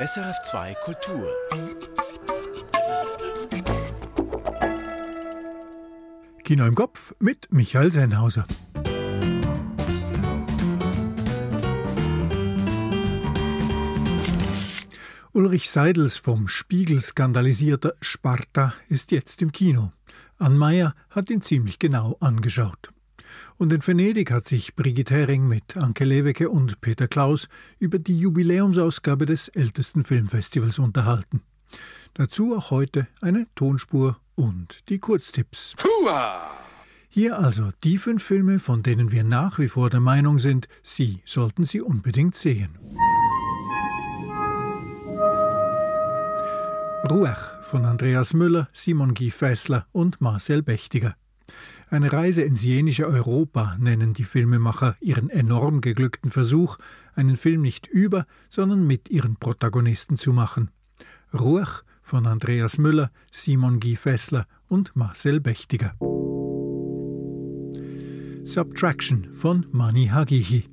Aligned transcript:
SRF2 0.00 0.74
Kultur. 0.76 1.28
Kino 6.42 6.64
im 6.64 6.74
Kopf 6.74 7.14
mit 7.18 7.52
Michael 7.52 7.92
Sennhauser. 7.92 8.46
Ulrich 15.32 15.68
Seidels 15.68 16.16
vom 16.16 16.48
Spiegel 16.48 17.02
skandalisierter 17.02 17.92
Sparta 18.00 18.72
ist 18.88 19.10
jetzt 19.10 19.42
im 19.42 19.52
Kino. 19.52 19.90
Ann 20.38 20.56
Meyer 20.56 20.94
hat 21.10 21.28
ihn 21.28 21.42
ziemlich 21.42 21.78
genau 21.78 22.16
angeschaut. 22.20 22.90
Und 23.56 23.72
in 23.72 23.86
Venedig 23.86 24.30
hat 24.30 24.48
sich 24.48 24.74
Brigitte 24.74 25.14
Hering 25.14 25.48
mit 25.48 25.76
Anke 25.76 26.04
Lewecke 26.04 26.50
und 26.50 26.80
Peter 26.80 27.08
Klaus 27.08 27.48
über 27.78 27.98
die 27.98 28.18
Jubiläumsausgabe 28.18 29.26
des 29.26 29.48
ältesten 29.48 30.04
Filmfestivals 30.04 30.78
unterhalten. 30.78 31.42
Dazu 32.14 32.56
auch 32.56 32.70
heute 32.70 33.06
eine 33.20 33.46
Tonspur 33.54 34.18
und 34.34 34.88
die 34.88 34.98
Kurztipps. 34.98 35.76
Hua! 35.82 36.50
Hier 37.08 37.38
also 37.38 37.70
die 37.82 37.98
fünf 37.98 38.22
Filme, 38.22 38.60
von 38.60 38.82
denen 38.82 39.10
wir 39.10 39.24
nach 39.24 39.58
wie 39.58 39.68
vor 39.68 39.90
der 39.90 40.00
Meinung 40.00 40.38
sind, 40.38 40.68
Sie 40.82 41.22
sollten 41.24 41.64
sie 41.64 41.80
unbedingt 41.80 42.36
sehen. 42.36 42.78
Ruach 47.10 47.62
von 47.64 47.84
Andreas 47.84 48.34
Müller, 48.34 48.68
Simon 48.72 49.14
Guy 49.14 49.30
Fessler 49.30 49.86
und 49.90 50.20
Marcel 50.20 50.62
Bechtiger. 50.62 51.16
Eine 51.90 52.12
Reise 52.12 52.42
ins 52.42 52.62
jenische 52.62 53.04
Europa 53.08 53.76
nennen 53.80 54.14
die 54.14 54.22
Filmemacher 54.22 54.94
ihren 55.00 55.28
enorm 55.28 55.80
geglückten 55.80 56.30
Versuch, 56.30 56.78
einen 57.14 57.36
Film 57.36 57.62
nicht 57.62 57.88
über, 57.88 58.26
sondern 58.48 58.86
mit 58.86 59.10
ihren 59.10 59.34
Protagonisten 59.34 60.16
zu 60.16 60.32
machen. 60.32 60.70
Ruach 61.34 61.82
von 62.00 62.26
Andreas 62.26 62.78
Müller, 62.78 63.10
Simon 63.32 63.80
Guy 63.80 63.96
Fessler 63.96 64.46
und 64.68 64.94
Marcel 64.94 65.40
Bechtiger. 65.40 65.96
Subtraction 68.44 69.32
von 69.32 69.66
Mani 69.72 70.06
Hagihi. 70.06 70.66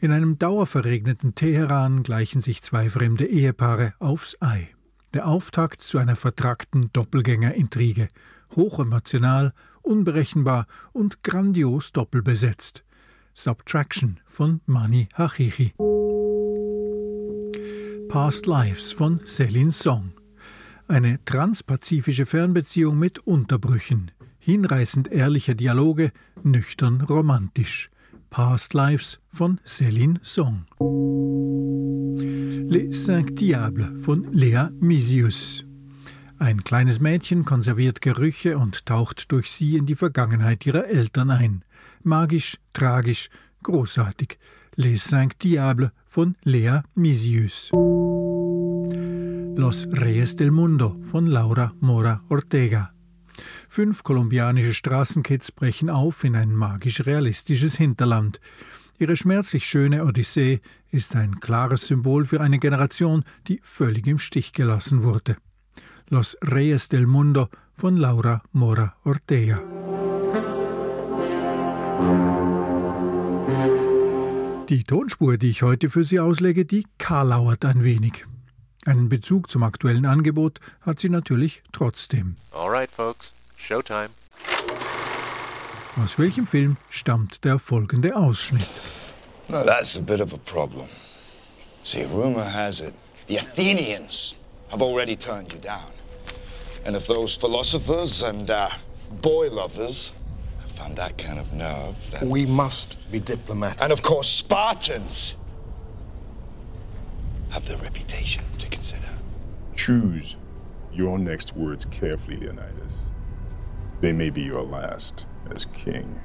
In 0.00 0.10
einem 0.10 0.36
dauerverregneten 0.36 1.36
Teheran 1.36 2.02
gleichen 2.02 2.40
sich 2.40 2.60
zwei 2.62 2.90
fremde 2.90 3.24
Ehepaare 3.24 3.94
aufs 4.00 4.36
Ei. 4.40 4.68
Der 5.14 5.28
Auftakt 5.28 5.80
zu 5.80 5.96
einer 5.98 6.16
vertrackten 6.16 6.90
Doppelgängerintrige, 6.92 8.08
hochemotional 8.56 9.52
unberechenbar 9.82 10.66
und 10.92 11.22
grandios 11.22 11.92
doppelbesetzt. 11.92 12.84
Subtraction 13.34 14.20
von 14.26 14.60
Mani 14.66 15.08
Hachichi. 15.14 15.74
Past 18.08 18.46
Lives 18.46 18.92
von 18.92 19.20
Celine 19.26 19.72
Song. 19.72 20.12
Eine 20.88 21.22
transpazifische 21.24 22.26
Fernbeziehung 22.26 22.98
mit 22.98 23.18
Unterbrüchen. 23.26 24.10
Hinreißend 24.38 25.12
ehrliche 25.12 25.54
Dialoge, 25.54 26.12
nüchtern 26.42 27.02
romantisch. 27.02 27.90
Past 28.30 28.74
Lives 28.74 29.20
von 29.28 29.60
Céline 29.66 30.18
Song. 30.22 30.64
Les 32.18 33.04
Cinq 33.04 33.36
Diables 33.36 34.04
von 34.04 34.32
Lea 34.32 34.68
Misius. 34.80 35.67
Ein 36.40 36.62
kleines 36.62 37.00
Mädchen 37.00 37.44
konserviert 37.44 38.00
Gerüche 38.00 38.58
und 38.58 38.86
taucht 38.86 39.32
durch 39.32 39.50
sie 39.50 39.76
in 39.76 39.86
die 39.86 39.96
Vergangenheit 39.96 40.64
ihrer 40.66 40.86
Eltern 40.86 41.30
ein. 41.30 41.64
Magisch, 42.04 42.58
tragisch, 42.72 43.28
großartig. 43.64 44.38
Les 44.76 45.02
Cinq 45.02 45.36
Diables 45.40 45.90
von 46.06 46.36
Lea 46.44 46.82
Misius. 46.94 47.70
Los 49.56 49.88
Reyes 49.90 50.36
del 50.36 50.52
Mundo 50.52 50.96
von 51.02 51.26
Laura 51.26 51.72
Mora 51.80 52.22
Ortega. 52.28 52.92
Fünf 53.68 54.04
kolumbianische 54.04 54.74
Straßenkids 54.74 55.50
brechen 55.50 55.90
auf 55.90 56.22
in 56.22 56.36
ein 56.36 56.54
magisch-realistisches 56.54 57.76
Hinterland. 57.76 58.40
Ihre 59.00 59.16
schmerzlich 59.16 59.66
schöne 59.66 60.04
Odyssee 60.04 60.60
ist 60.92 61.16
ein 61.16 61.40
klares 61.40 61.88
Symbol 61.88 62.24
für 62.24 62.40
eine 62.40 62.60
Generation, 62.60 63.24
die 63.48 63.58
völlig 63.60 64.06
im 64.06 64.18
Stich 64.18 64.52
gelassen 64.52 65.02
wurde. 65.02 65.36
Los 66.10 66.38
Reyes 66.40 66.88
del 66.88 67.06
Mundo 67.06 67.50
von 67.74 67.98
Laura 67.98 68.42
Mora 68.52 68.96
Ortega. 69.04 69.60
Die 74.70 74.84
Tonspur, 74.84 75.36
die 75.36 75.50
ich 75.50 75.62
heute 75.62 75.90
für 75.90 76.04
Sie 76.04 76.18
auslege, 76.18 76.64
die 76.64 76.86
karlauert 76.96 77.66
ein 77.66 77.84
wenig. 77.84 78.24
Einen 78.86 79.10
Bezug 79.10 79.50
zum 79.50 79.62
aktuellen 79.62 80.06
Angebot 80.06 80.60
hat 80.80 80.98
sie 80.98 81.10
natürlich 81.10 81.62
trotzdem. 81.72 82.36
Alright, 82.52 82.90
folks, 82.90 83.34
Showtime. 83.58 84.08
Aus 85.96 86.18
welchem 86.18 86.46
Film 86.46 86.78
stammt 86.88 87.44
der 87.44 87.58
folgende 87.58 88.16
Ausschnitt? 88.16 88.66
Now 89.48 89.62
that's 89.62 89.96
a 89.98 90.00
bit 90.00 90.22
of 90.22 90.32
a 90.32 90.38
problem. 90.38 90.88
See, 91.84 92.04
rumor 92.04 92.44
has 92.44 92.80
it 92.80 92.94
the 93.26 93.38
Athenians 93.38 94.36
have 94.70 94.82
already 94.82 95.16
turned 95.16 95.52
you 95.52 95.58
down. 95.58 95.97
And 96.84 96.96
if 96.96 97.06
those 97.06 97.34
philosophers 97.34 98.22
and 98.22 98.50
uh, 98.50 98.70
boy 99.20 99.50
lovers 99.50 100.12
have 100.60 100.70
found 100.70 100.96
that 100.96 101.18
kind 101.18 101.38
of 101.38 101.52
nerve, 101.52 102.10
then. 102.10 102.28
We 102.30 102.46
must 102.46 102.96
be 103.10 103.20
diplomatic. 103.20 103.82
And 103.82 103.92
of 103.92 104.02
course, 104.02 104.28
Spartans 104.28 105.36
have 107.50 107.66
their 107.66 107.78
reputation 107.78 108.44
to 108.58 108.68
consider. 108.68 109.08
Choose 109.74 110.36
your 110.92 111.18
next 111.18 111.56
words 111.56 111.86
carefully, 111.86 112.36
Leonidas. 112.36 112.98
They 114.00 114.12
may 114.12 114.30
be 114.30 114.42
your 114.42 114.62
last 114.62 115.26
as 115.50 115.66
king. 115.66 116.20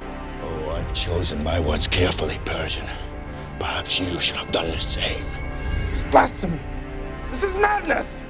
Oh, 0.00 0.70
I've 0.70 0.94
chosen 0.94 1.42
my 1.42 1.60
words 1.60 1.86
carefully, 1.86 2.38
Persian. 2.44 2.86
Perhaps 3.58 3.98
you 3.98 4.18
should 4.20 4.36
have 4.36 4.50
done 4.50 4.70
the 4.70 4.80
same. 4.80 5.24
This 5.78 5.96
is 5.96 6.10
blasphemy. 6.10 6.58
This 7.30 7.44
is 7.44 7.60
madness. 7.60 8.24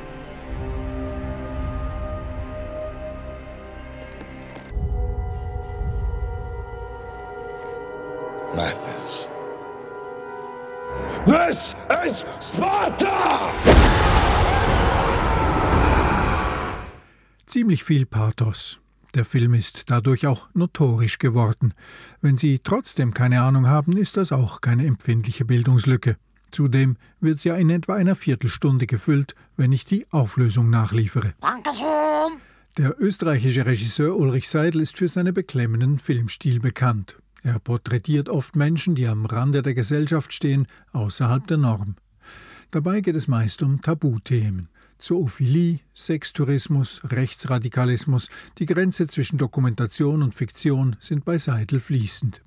Madness. 8.59 9.29
This 11.27 11.77
is 12.05 12.27
Sparta! 12.41 13.53
Ziemlich 17.47 17.85
viel 17.85 18.05
Pathos. 18.05 18.81
Der 19.15 19.25
Film 19.25 19.55
ist 19.55 19.93
dadurch 19.93 20.27
auch 20.27 20.49
notorisch 20.55 21.19
geworden. 21.19 21.73
Wenn 22.21 22.37
Sie 22.37 22.59
trotzdem 22.59 23.15
keine 23.15 23.43
Ahnung 23.43 23.69
haben, 23.69 23.97
ist 23.97 24.17
das 24.17 24.33
auch 24.33 24.61
keine 24.61 24.87
empfindliche 24.87 25.45
Bildungslücke. 25.45 26.17
Zudem 26.51 26.97
wird 27.21 27.39
sie 27.39 27.51
ja 27.51 27.57
in 27.57 27.71
etwa 27.71 27.95
einer 27.95 28.17
Viertelstunde 28.17 28.89
gefüllt, 28.89 29.37
wenn 29.57 29.71
ich 29.71 29.85
die 29.85 30.05
Auflösung 30.11 30.69
nachliefere. 30.69 31.35
Dankeschön. 31.41 32.41
Der 32.77 33.01
österreichische 33.01 33.67
Regisseur 33.67 34.17
Ulrich 34.17 34.49
Seidel 34.49 34.81
ist 34.81 34.97
für 34.97 35.09
seinen 35.09 35.35
beklemmenden 35.35 36.01
Filmstil 36.01 36.59
bekannt. 36.59 37.19
Er 37.43 37.59
porträtiert 37.59 38.28
oft 38.28 38.56
Menschen, 38.56 38.94
die 38.94 39.06
am 39.06 39.26
Rande 39.26 39.62
der 39.62 39.75
Gesellschaft 39.75 40.32
stehen, 40.32 40.66
außerhalb 40.93 41.47
der 41.47 41.59
Norm. 41.59 41.97
Dabei 42.71 43.00
geht 43.00 43.16
es 43.16 43.28
meist 43.28 43.62
um 43.62 43.81
Tabuthemen. 43.81 44.69
Zoophilie, 44.99 45.78
Sextourismus, 45.94 47.00
Rechtsradikalismus, 47.04 48.28
die 48.59 48.66
Grenze 48.66 49.06
zwischen 49.06 49.38
Dokumentation 49.38 50.22
und 50.22 50.34
Fiktion 50.34 50.97
sind 50.99 51.25
bei 51.25 51.38
Seidel 51.38 51.78
fließend. 51.78 52.43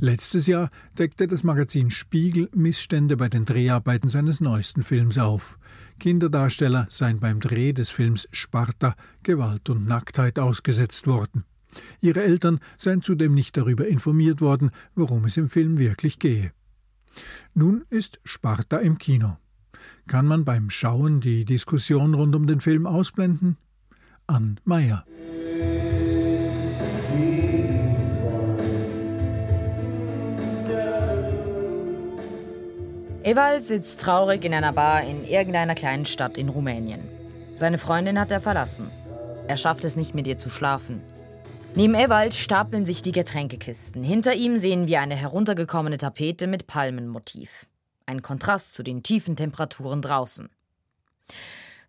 Letztes 0.00 0.46
Jahr 0.46 0.70
deckte 0.98 1.26
das 1.26 1.44
Magazin 1.44 1.90
Spiegel 1.90 2.48
Missstände 2.54 3.16
bei 3.16 3.28
den 3.28 3.44
Dreharbeiten 3.44 4.08
seines 4.08 4.40
neuesten 4.40 4.82
Films 4.82 5.18
auf. 5.18 5.58
Kinderdarsteller 6.00 6.86
seien 6.90 7.20
beim 7.20 7.40
Dreh 7.40 7.72
des 7.72 7.90
Films 7.90 8.28
Sparta 8.32 8.96
Gewalt 9.22 9.70
und 9.70 9.86
Nacktheit 9.86 10.38
ausgesetzt 10.38 11.06
worden. 11.06 11.44
Ihre 12.00 12.22
Eltern 12.22 12.60
seien 12.76 13.02
zudem 13.02 13.34
nicht 13.34 13.56
darüber 13.56 13.86
informiert 13.86 14.40
worden, 14.40 14.70
worum 14.94 15.24
es 15.24 15.36
im 15.36 15.48
Film 15.48 15.78
wirklich 15.78 16.18
gehe. 16.18 16.52
Nun 17.54 17.84
ist 17.90 18.20
Sparta 18.24 18.78
im 18.78 18.98
Kino. 18.98 19.36
Kann 20.06 20.26
man 20.26 20.44
beim 20.44 20.70
Schauen 20.70 21.20
die 21.20 21.44
Diskussion 21.44 22.14
rund 22.14 22.34
um 22.34 22.46
den 22.46 22.60
Film 22.60 22.86
ausblenden? 22.86 23.56
Ann 24.26 24.60
Meyer. 24.64 25.04
Ewald 33.22 33.62
sitzt 33.62 34.02
traurig 34.02 34.44
in 34.44 34.52
einer 34.52 34.74
Bar 34.74 35.02
in 35.02 35.24
irgendeiner 35.24 35.74
kleinen 35.74 36.04
Stadt 36.04 36.36
in 36.36 36.50
Rumänien. 36.50 37.00
Seine 37.54 37.78
Freundin 37.78 38.18
hat 38.20 38.30
er 38.30 38.40
verlassen. 38.40 38.90
Er 39.48 39.56
schafft 39.56 39.84
es 39.84 39.96
nicht 39.96 40.14
mit 40.14 40.26
ihr 40.26 40.36
zu 40.36 40.50
schlafen. 40.50 41.00
Neben 41.76 41.96
Ewald 41.96 42.34
stapeln 42.34 42.84
sich 42.84 43.02
die 43.02 43.10
Getränkekisten. 43.10 44.04
Hinter 44.04 44.34
ihm 44.34 44.56
sehen 44.56 44.86
wir 44.86 45.00
eine 45.00 45.16
heruntergekommene 45.16 45.98
Tapete 45.98 46.46
mit 46.46 46.68
Palmenmotiv. 46.68 47.66
Ein 48.06 48.22
Kontrast 48.22 48.74
zu 48.74 48.84
den 48.84 49.02
tiefen 49.02 49.34
Temperaturen 49.34 50.00
draußen. 50.00 50.50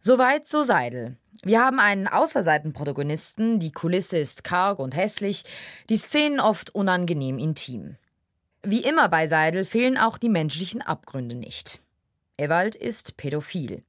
Soweit 0.02 0.48
so 0.48 0.64
Seidel. 0.64 1.18
Wir 1.44 1.62
haben 1.62 1.80
einen 1.80 2.08
Außerseitenprotagonisten, 2.08 3.60
die 3.60 3.72
Kulisse 3.72 4.18
ist 4.18 4.44
karg 4.44 4.80
und 4.80 4.96
hässlich, 4.96 5.44
die 5.90 5.98
Szenen 5.98 6.40
oft 6.40 6.74
unangenehm 6.74 7.38
intim. 7.38 7.98
Wie 8.64 8.84
immer 8.84 9.08
bei 9.08 9.28
Seidel 9.28 9.66
fehlen 9.66 10.00
auch 10.00 10.18
die 10.18 10.30
menschlichen 10.30 10.82
Abgründe 10.82 11.36
nicht. 11.36 11.80
Ewald 12.38 12.76
ist 12.76 13.18
pädophil. 13.18 13.84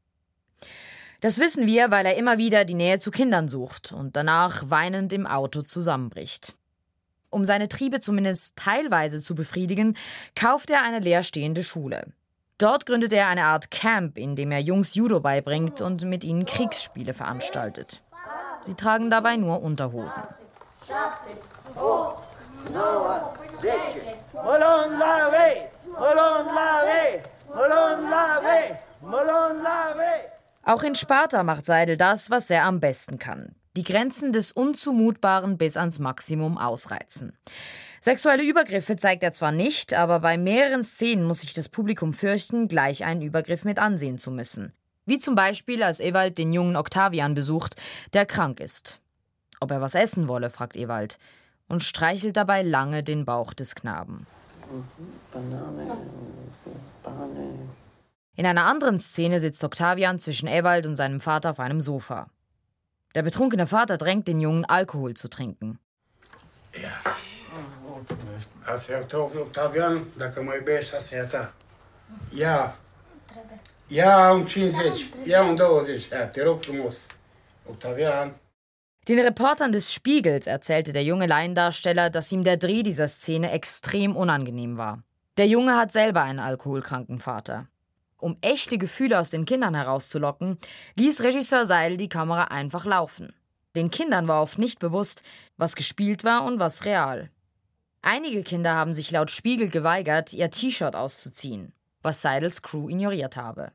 Das 1.26 1.40
wissen 1.40 1.66
wir, 1.66 1.90
weil 1.90 2.06
er 2.06 2.16
immer 2.16 2.38
wieder 2.38 2.64
die 2.64 2.74
Nähe 2.74 3.00
zu 3.00 3.10
Kindern 3.10 3.48
sucht 3.48 3.90
und 3.90 4.14
danach 4.14 4.62
weinend 4.70 5.12
im 5.12 5.26
Auto 5.26 5.62
zusammenbricht. 5.62 6.54
Um 7.30 7.44
seine 7.44 7.66
Triebe 7.66 7.98
zumindest 7.98 8.54
teilweise 8.54 9.20
zu 9.20 9.34
befriedigen, 9.34 9.96
kauft 10.36 10.70
er 10.70 10.82
eine 10.82 11.00
leerstehende 11.00 11.64
Schule. 11.64 12.12
Dort 12.58 12.86
gründet 12.86 13.12
er 13.12 13.26
eine 13.26 13.46
Art 13.46 13.72
Camp, 13.72 14.18
in 14.18 14.36
dem 14.36 14.52
er 14.52 14.60
Jungs 14.60 14.94
Judo 14.94 15.18
beibringt 15.18 15.80
und 15.80 16.04
mit 16.04 16.22
ihnen 16.22 16.44
Kriegsspiele 16.44 17.12
veranstaltet. 17.12 18.04
Sie 18.60 18.74
tragen 18.74 19.10
dabei 19.10 19.36
nur 19.36 19.60
Unterhosen. 19.64 20.22
Auch 30.68 30.82
in 30.82 30.96
Sparta 30.96 31.44
macht 31.44 31.64
Seidel 31.64 31.96
das, 31.96 32.28
was 32.28 32.50
er 32.50 32.64
am 32.64 32.80
besten 32.80 33.20
kann. 33.20 33.54
Die 33.76 33.84
Grenzen 33.84 34.32
des 34.32 34.50
Unzumutbaren 34.50 35.58
bis 35.58 35.76
ans 35.76 36.00
Maximum 36.00 36.58
ausreizen. 36.58 37.38
Sexuelle 38.00 38.42
Übergriffe 38.42 38.96
zeigt 38.96 39.22
er 39.22 39.30
zwar 39.30 39.52
nicht, 39.52 39.94
aber 39.94 40.18
bei 40.18 40.36
mehreren 40.36 40.82
Szenen 40.82 41.24
muss 41.24 41.42
sich 41.42 41.54
das 41.54 41.68
Publikum 41.68 42.12
fürchten, 42.12 42.66
gleich 42.66 43.04
einen 43.04 43.22
Übergriff 43.22 43.64
mit 43.64 43.78
ansehen 43.78 44.18
zu 44.18 44.32
müssen. 44.32 44.72
Wie 45.04 45.18
zum 45.18 45.36
Beispiel, 45.36 45.84
als 45.84 46.00
Ewald 46.00 46.36
den 46.36 46.52
jungen 46.52 46.74
Octavian 46.74 47.34
besucht, 47.34 47.76
der 48.12 48.26
krank 48.26 48.58
ist. 48.58 48.98
Ob 49.60 49.70
er 49.70 49.80
was 49.80 49.94
essen 49.94 50.26
wolle, 50.26 50.50
fragt 50.50 50.74
Ewald 50.74 51.20
und 51.68 51.84
streichelt 51.84 52.36
dabei 52.36 52.62
lange 52.62 53.04
den 53.04 53.24
Bauch 53.24 53.54
des 53.54 53.76
Knaben. 53.76 54.26
Banane, 55.32 55.96
Banane. 57.04 57.54
In 58.36 58.44
einer 58.44 58.66
anderen 58.66 58.98
Szene 58.98 59.40
sitzt 59.40 59.64
Octavian 59.64 60.18
zwischen 60.18 60.46
Ewald 60.46 60.86
und 60.86 60.96
seinem 60.96 61.20
Vater 61.20 61.50
auf 61.50 61.60
einem 61.60 61.80
Sofa. 61.80 62.28
Der 63.14 63.22
betrunkene 63.22 63.66
Vater 63.66 63.96
drängt 63.96 64.28
den 64.28 64.40
Jungen, 64.40 64.66
Alkohol 64.66 65.14
zu 65.14 65.28
trinken. 65.28 65.78
Ja. 66.74 67.12
Octavian, 69.40 70.04
dacă 70.16 70.42
mă 70.42 70.54
iubești, 70.54 70.94
acerta. 70.94 71.54
Ia. 72.34 72.76
Ia 73.88 74.32
un 74.32 74.44
50, 74.44 75.06
ia 75.24 75.42
un 75.42 75.56
20. 75.56 76.08
Ja, 76.10 76.26
te 76.26 76.42
rog 76.42 76.62
frumos. 76.62 77.06
Octavian. 77.64 78.34
Den 79.08 79.20
Reportern 79.20 79.72
des 79.72 79.92
Spiegels 79.92 80.46
erzählte 80.46 80.92
der 80.92 81.04
junge 81.04 81.26
Laiendarsteller, 81.26 82.10
dass 82.10 82.32
ihm 82.32 82.42
der 82.42 82.56
Dreh 82.56 82.82
dieser 82.82 83.08
Szene 83.08 83.50
extrem 83.52 84.16
unangenehm 84.16 84.76
war. 84.76 85.04
Der 85.36 85.46
Junge 85.46 85.76
hat 85.76 85.92
selber 85.92 86.22
einen 86.22 86.40
alkoholkranken 86.40 87.20
Vater. 87.20 87.68
Um 88.18 88.36
echte 88.40 88.78
Gefühle 88.78 89.20
aus 89.20 89.30
den 89.30 89.44
Kindern 89.44 89.74
herauszulocken, 89.74 90.58
ließ 90.94 91.20
Regisseur 91.20 91.66
Seil 91.66 91.96
die 91.96 92.08
Kamera 92.08 92.44
einfach 92.44 92.86
laufen. 92.86 93.32
Den 93.74 93.90
Kindern 93.90 94.26
war 94.26 94.42
oft 94.42 94.58
nicht 94.58 94.78
bewusst, 94.78 95.22
was 95.58 95.76
gespielt 95.76 96.24
war 96.24 96.44
und 96.44 96.58
was 96.58 96.86
real. 96.86 97.30
Einige 98.00 98.42
Kinder 98.42 98.74
haben 98.74 98.94
sich 98.94 99.10
laut 99.10 99.30
Spiegel 99.30 99.68
geweigert, 99.68 100.32
ihr 100.32 100.50
T-Shirt 100.50 100.96
auszuziehen, 100.96 101.72
was 102.02 102.22
Seidels 102.22 102.62
Crew 102.62 102.88
ignoriert 102.88 103.36
habe. 103.36 103.72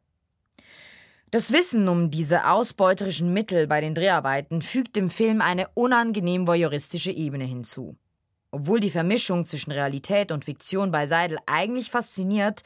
Das 1.29 1.53
Wissen 1.53 1.87
um 1.87 2.11
diese 2.11 2.49
ausbeuterischen 2.49 3.31
Mittel 3.31 3.67
bei 3.67 3.79
den 3.79 3.93
Dreharbeiten 3.93 4.61
fügt 4.61 4.95
dem 4.95 5.09
Film 5.09 5.39
eine 5.39 5.69
unangenehm 5.75 6.47
voyeuristische 6.47 7.11
Ebene 7.11 7.45
hinzu. 7.45 7.95
Obwohl 8.51 8.81
die 8.81 8.91
Vermischung 8.91 9.45
zwischen 9.45 9.71
Realität 9.71 10.31
und 10.33 10.45
Fiktion 10.45 10.91
bei 10.91 11.07
Seidel 11.07 11.37
eigentlich 11.45 11.89
fasziniert, 11.89 12.63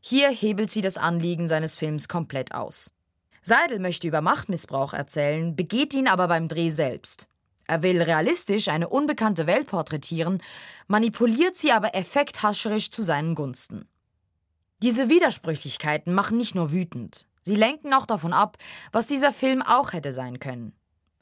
hier 0.00 0.30
hebelt 0.30 0.70
sie 0.70 0.80
das 0.80 0.96
Anliegen 0.96 1.48
seines 1.48 1.76
Films 1.76 2.08
komplett 2.08 2.54
aus. 2.54 2.94
Seidel 3.42 3.78
möchte 3.78 4.06
über 4.06 4.20
Machtmissbrauch 4.20 4.92
erzählen, 4.92 5.56
begeht 5.56 5.94
ihn 5.94 6.08
aber 6.08 6.28
beim 6.28 6.48
Dreh 6.48 6.70
selbst. 6.70 7.28
Er 7.66 7.82
will 7.82 8.00
realistisch 8.00 8.68
eine 8.68 8.88
unbekannte 8.88 9.46
Welt 9.46 9.66
porträtieren, 9.66 10.42
manipuliert 10.86 11.56
sie 11.56 11.72
aber 11.72 11.94
effekthascherisch 11.94 12.90
zu 12.90 13.02
seinen 13.02 13.34
Gunsten. 13.34 13.86
Diese 14.82 15.08
Widersprüchlichkeiten 15.08 16.14
machen 16.14 16.38
nicht 16.38 16.54
nur 16.54 16.72
wütend, 16.72 17.26
sie 17.42 17.56
lenken 17.56 17.92
auch 17.92 18.06
davon 18.06 18.32
ab, 18.32 18.56
was 18.92 19.06
dieser 19.06 19.32
Film 19.32 19.62
auch 19.62 19.92
hätte 19.92 20.12
sein 20.12 20.38
können. 20.38 20.72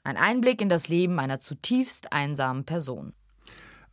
Ein 0.05 0.17
Einblick 0.17 0.61
in 0.61 0.69
das 0.69 0.89
Leben 0.89 1.19
einer 1.19 1.41
zutiefst 1.41 2.13
einsamen 2.13 2.65
Person. 2.65 3.13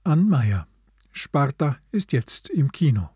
Ann 0.03 0.29
Meyer. 0.29 0.67
Sparta 1.11 1.77
ist 1.91 2.11
jetzt 2.11 2.49
im 2.49 2.71
Kino. 2.71 3.09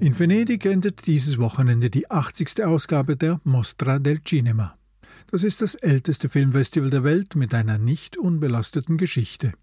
In 0.00 0.16
Venedig 0.16 0.64
endet 0.64 1.08
dieses 1.08 1.38
Wochenende 1.38 1.90
die 1.90 2.08
80. 2.08 2.64
Ausgabe 2.64 3.16
der 3.16 3.40
Mostra 3.42 3.98
del 3.98 4.22
Cinema. 4.22 4.78
Das 5.28 5.42
ist 5.42 5.60
das 5.60 5.74
älteste 5.74 6.28
Filmfestival 6.28 6.90
der 6.90 7.02
Welt 7.02 7.34
mit 7.34 7.52
einer 7.52 7.78
nicht 7.78 8.16
unbelasteten 8.16 8.96
Geschichte. 8.96 9.54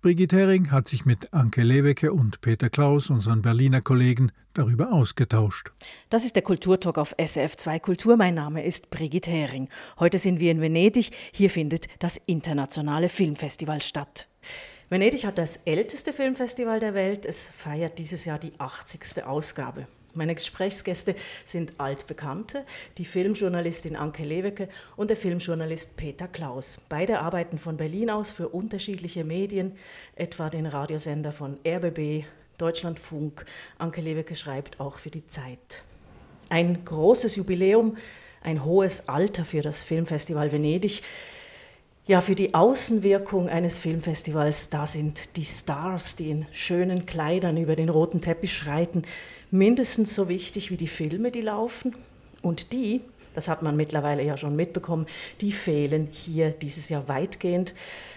Brigitte 0.00 0.36
Hering 0.36 0.70
hat 0.70 0.86
sich 0.86 1.04
mit 1.04 1.32
Anke 1.34 1.64
Lewecke 1.64 2.12
und 2.12 2.40
Peter 2.42 2.70
Klaus, 2.70 3.10
unseren 3.10 3.42
Berliner 3.42 3.80
Kollegen, 3.80 4.30
darüber 4.54 4.92
ausgetauscht. 4.92 5.72
Das 6.10 6.24
ist 6.24 6.36
der 6.36 6.42
Kulturtalk 6.42 6.96
auf 6.96 7.18
SRF2 7.18 7.80
Kultur. 7.80 8.16
Mein 8.16 8.34
Name 8.34 8.64
ist 8.64 8.88
Brigitte 8.90 9.32
Hering. 9.32 9.68
Heute 9.98 10.18
sind 10.18 10.38
wir 10.38 10.52
in 10.52 10.60
Venedig. 10.60 11.10
Hier 11.32 11.50
findet 11.50 11.88
das 11.98 12.20
internationale 12.26 13.08
Filmfestival 13.08 13.82
statt. 13.82 14.28
Venedig 14.92 15.24
hat 15.24 15.38
das 15.38 15.56
älteste 15.64 16.12
Filmfestival 16.12 16.78
der 16.78 16.92
Welt. 16.92 17.24
Es 17.24 17.46
feiert 17.46 17.98
dieses 17.98 18.26
Jahr 18.26 18.38
die 18.38 18.52
80. 18.58 19.24
Ausgabe. 19.24 19.86
Meine 20.12 20.34
Gesprächsgäste 20.34 21.14
sind 21.46 21.80
Altbekannte, 21.80 22.66
die 22.98 23.06
Filmjournalistin 23.06 23.96
Anke 23.96 24.22
Lewecke 24.22 24.68
und 24.94 25.08
der 25.08 25.16
Filmjournalist 25.16 25.96
Peter 25.96 26.28
Klaus. 26.28 26.78
Beide 26.90 27.20
arbeiten 27.20 27.56
von 27.56 27.78
Berlin 27.78 28.10
aus 28.10 28.30
für 28.30 28.50
unterschiedliche 28.50 29.24
Medien, 29.24 29.78
etwa 30.14 30.50
den 30.50 30.66
Radiosender 30.66 31.32
von 31.32 31.56
RBB, 31.66 32.26
Deutschlandfunk. 32.58 33.46
Anke 33.78 34.02
Lewecke 34.02 34.36
schreibt 34.36 34.78
auch 34.78 34.98
für 34.98 35.10
die 35.10 35.26
Zeit. 35.26 35.84
Ein 36.50 36.84
großes 36.84 37.36
Jubiläum, 37.36 37.96
ein 38.42 38.62
hohes 38.62 39.08
Alter 39.08 39.46
für 39.46 39.62
das 39.62 39.80
Filmfestival 39.80 40.52
Venedig. 40.52 41.02
Ja, 42.04 42.20
für 42.20 42.34
die 42.34 42.52
Außenwirkung 42.52 43.48
eines 43.48 43.78
Filmfestivals, 43.78 44.70
da 44.70 44.88
sind 44.88 45.36
die 45.36 45.44
Stars, 45.44 46.16
die 46.16 46.30
in 46.30 46.46
schönen 46.50 47.06
Kleidern 47.06 47.56
über 47.56 47.76
den 47.76 47.88
roten 47.88 48.20
Teppich 48.20 48.52
schreiten, 48.52 49.02
mindestens 49.52 50.12
so 50.12 50.28
wichtig 50.28 50.72
wie 50.72 50.76
die 50.76 50.88
Filme, 50.88 51.30
die 51.30 51.42
laufen. 51.42 51.94
Und 52.42 52.72
die, 52.72 53.02
das 53.34 53.46
hat 53.46 53.62
man 53.62 53.76
mittlerweile 53.76 54.24
ja 54.24 54.36
schon 54.36 54.56
mitbekommen, 54.56 55.06
die 55.40 55.52
fehlen 55.52 56.08
hier 56.10 56.50
dieses 56.50 56.88
Jahr 56.88 57.06
weitgehend, 57.06 57.72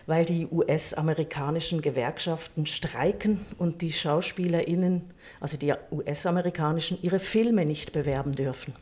weil 0.07 0.25
die 0.25 0.47
US-amerikanischen 0.47 1.83
Gewerkschaften 1.83 2.65
streiken 2.65 3.45
und 3.59 3.83
die 3.83 3.93
Schauspielerinnen, 3.93 5.03
also 5.39 5.57
die 5.57 5.75
US-amerikanischen, 5.91 6.97
ihre 7.03 7.19
Filme 7.19 7.65
nicht 7.65 7.93
bewerben 7.93 8.31
dürfen. 8.31 8.73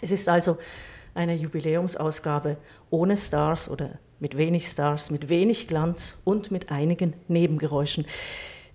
Es 0.00 0.10
ist 0.10 0.28
also 0.28 0.58
eine 1.14 1.36
Jubiläumsausgabe 1.36 2.56
ohne 2.90 3.16
Stars 3.16 3.70
oder 3.70 4.00
mit 4.22 4.36
wenig 4.36 4.68
Stars, 4.68 5.10
mit 5.10 5.28
wenig 5.28 5.66
Glanz 5.66 6.18
und 6.24 6.52
mit 6.52 6.70
einigen 6.70 7.12
Nebengeräuschen. 7.26 8.06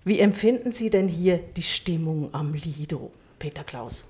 Wie 0.04 0.20
empfinden 0.20 0.72
Sie 0.72 0.90
denn 0.90 1.08
hier 1.08 1.38
die 1.56 1.62
Stimmung 1.62 2.28
am 2.32 2.52
Lido, 2.52 3.10
Peter 3.38 3.64
Klaus? 3.64 4.04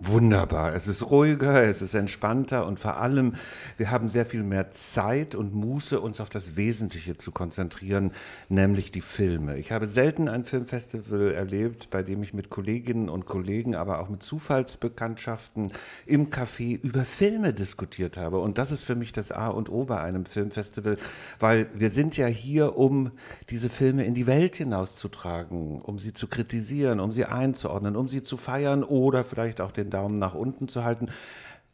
Wunderbar. 0.00 0.76
Es 0.76 0.86
ist 0.86 1.10
ruhiger, 1.10 1.64
es 1.64 1.82
ist 1.82 1.94
entspannter 1.94 2.66
und 2.66 2.78
vor 2.78 2.98
allem, 2.98 3.34
wir 3.78 3.90
haben 3.90 4.08
sehr 4.08 4.26
viel 4.26 4.44
mehr 4.44 4.70
Zeit 4.70 5.34
und 5.34 5.56
Muße, 5.56 6.00
uns 6.00 6.20
auf 6.20 6.28
das 6.28 6.54
Wesentliche 6.54 7.18
zu 7.18 7.32
konzentrieren, 7.32 8.12
nämlich 8.48 8.92
die 8.92 9.00
Filme. 9.00 9.58
Ich 9.58 9.72
habe 9.72 9.88
selten 9.88 10.28
ein 10.28 10.44
Filmfestival 10.44 11.32
erlebt, 11.32 11.90
bei 11.90 12.04
dem 12.04 12.22
ich 12.22 12.32
mit 12.32 12.48
Kolleginnen 12.48 13.08
und 13.08 13.26
Kollegen, 13.26 13.74
aber 13.74 13.98
auch 13.98 14.08
mit 14.08 14.22
Zufallsbekanntschaften 14.22 15.72
im 16.06 16.30
Café 16.30 16.80
über 16.80 17.04
Filme 17.04 17.52
diskutiert 17.52 18.16
habe. 18.16 18.38
Und 18.38 18.56
das 18.58 18.70
ist 18.70 18.84
für 18.84 18.94
mich 18.94 19.12
das 19.12 19.32
A 19.32 19.48
und 19.48 19.68
O 19.68 19.84
bei 19.84 20.00
einem 20.00 20.26
Filmfestival, 20.26 20.96
weil 21.40 21.66
wir 21.74 21.90
sind 21.90 22.16
ja 22.16 22.28
hier, 22.28 22.76
um 22.76 23.10
diese 23.50 23.68
Filme 23.68 24.04
in 24.04 24.14
die 24.14 24.28
Welt 24.28 24.54
hinauszutragen, 24.54 25.82
um 25.82 25.98
sie 25.98 26.12
zu 26.12 26.28
kritisieren, 26.28 27.00
um 27.00 27.10
sie 27.10 27.24
einzuordnen, 27.24 27.96
um 27.96 28.06
sie 28.06 28.22
zu 28.22 28.36
feiern 28.36 28.84
oder 28.84 29.24
vielleicht 29.24 29.60
auch 29.60 29.72
den 29.72 29.87
den 29.88 29.90
Daumen 29.90 30.18
nach 30.18 30.34
unten 30.34 30.68
zu 30.68 30.84
halten. 30.84 31.08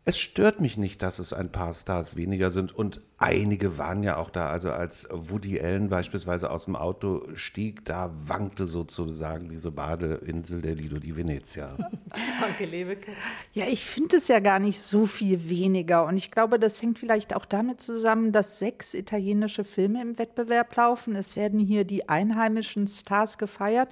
Es 0.06 0.18
stört 0.18 0.60
mich 0.60 0.76
nicht, 0.76 1.00
dass 1.02 1.18
es 1.18 1.32
ein 1.32 1.50
paar 1.50 1.72
Stars 1.72 2.14
weniger 2.14 2.50
sind 2.50 2.76
und 2.76 3.00
einige 3.24 3.78
waren 3.78 4.02
ja 4.02 4.16
auch 4.16 4.28
da. 4.28 4.50
Also 4.50 4.70
als 4.70 5.08
Woody 5.10 5.58
Allen 5.58 5.88
beispielsweise 5.88 6.50
aus 6.50 6.66
dem 6.66 6.76
Auto 6.76 7.26
stieg, 7.34 7.84
da 7.86 8.12
wankte 8.26 8.66
sozusagen 8.66 9.48
diese 9.48 9.70
Badeinsel 9.70 10.60
der 10.60 10.74
Lido 10.74 10.98
di 10.98 11.16
Venezia. 11.16 11.76
Anke 12.44 12.66
Lewicke. 12.66 13.12
Ja, 13.54 13.66
ich 13.66 13.84
finde 13.86 14.18
es 14.18 14.28
ja 14.28 14.40
gar 14.40 14.58
nicht 14.58 14.80
so 14.80 15.06
viel 15.06 15.48
weniger. 15.48 16.04
Und 16.04 16.18
ich 16.18 16.30
glaube, 16.30 16.58
das 16.58 16.82
hängt 16.82 16.98
vielleicht 16.98 17.34
auch 17.34 17.46
damit 17.46 17.80
zusammen, 17.80 18.30
dass 18.30 18.58
sechs 18.58 18.92
italienische 18.92 19.64
Filme 19.64 20.02
im 20.02 20.18
Wettbewerb 20.18 20.76
laufen. 20.76 21.16
Es 21.16 21.34
werden 21.34 21.58
hier 21.58 21.84
die 21.84 22.08
einheimischen 22.08 22.88
Stars 22.88 23.38
gefeiert. 23.38 23.88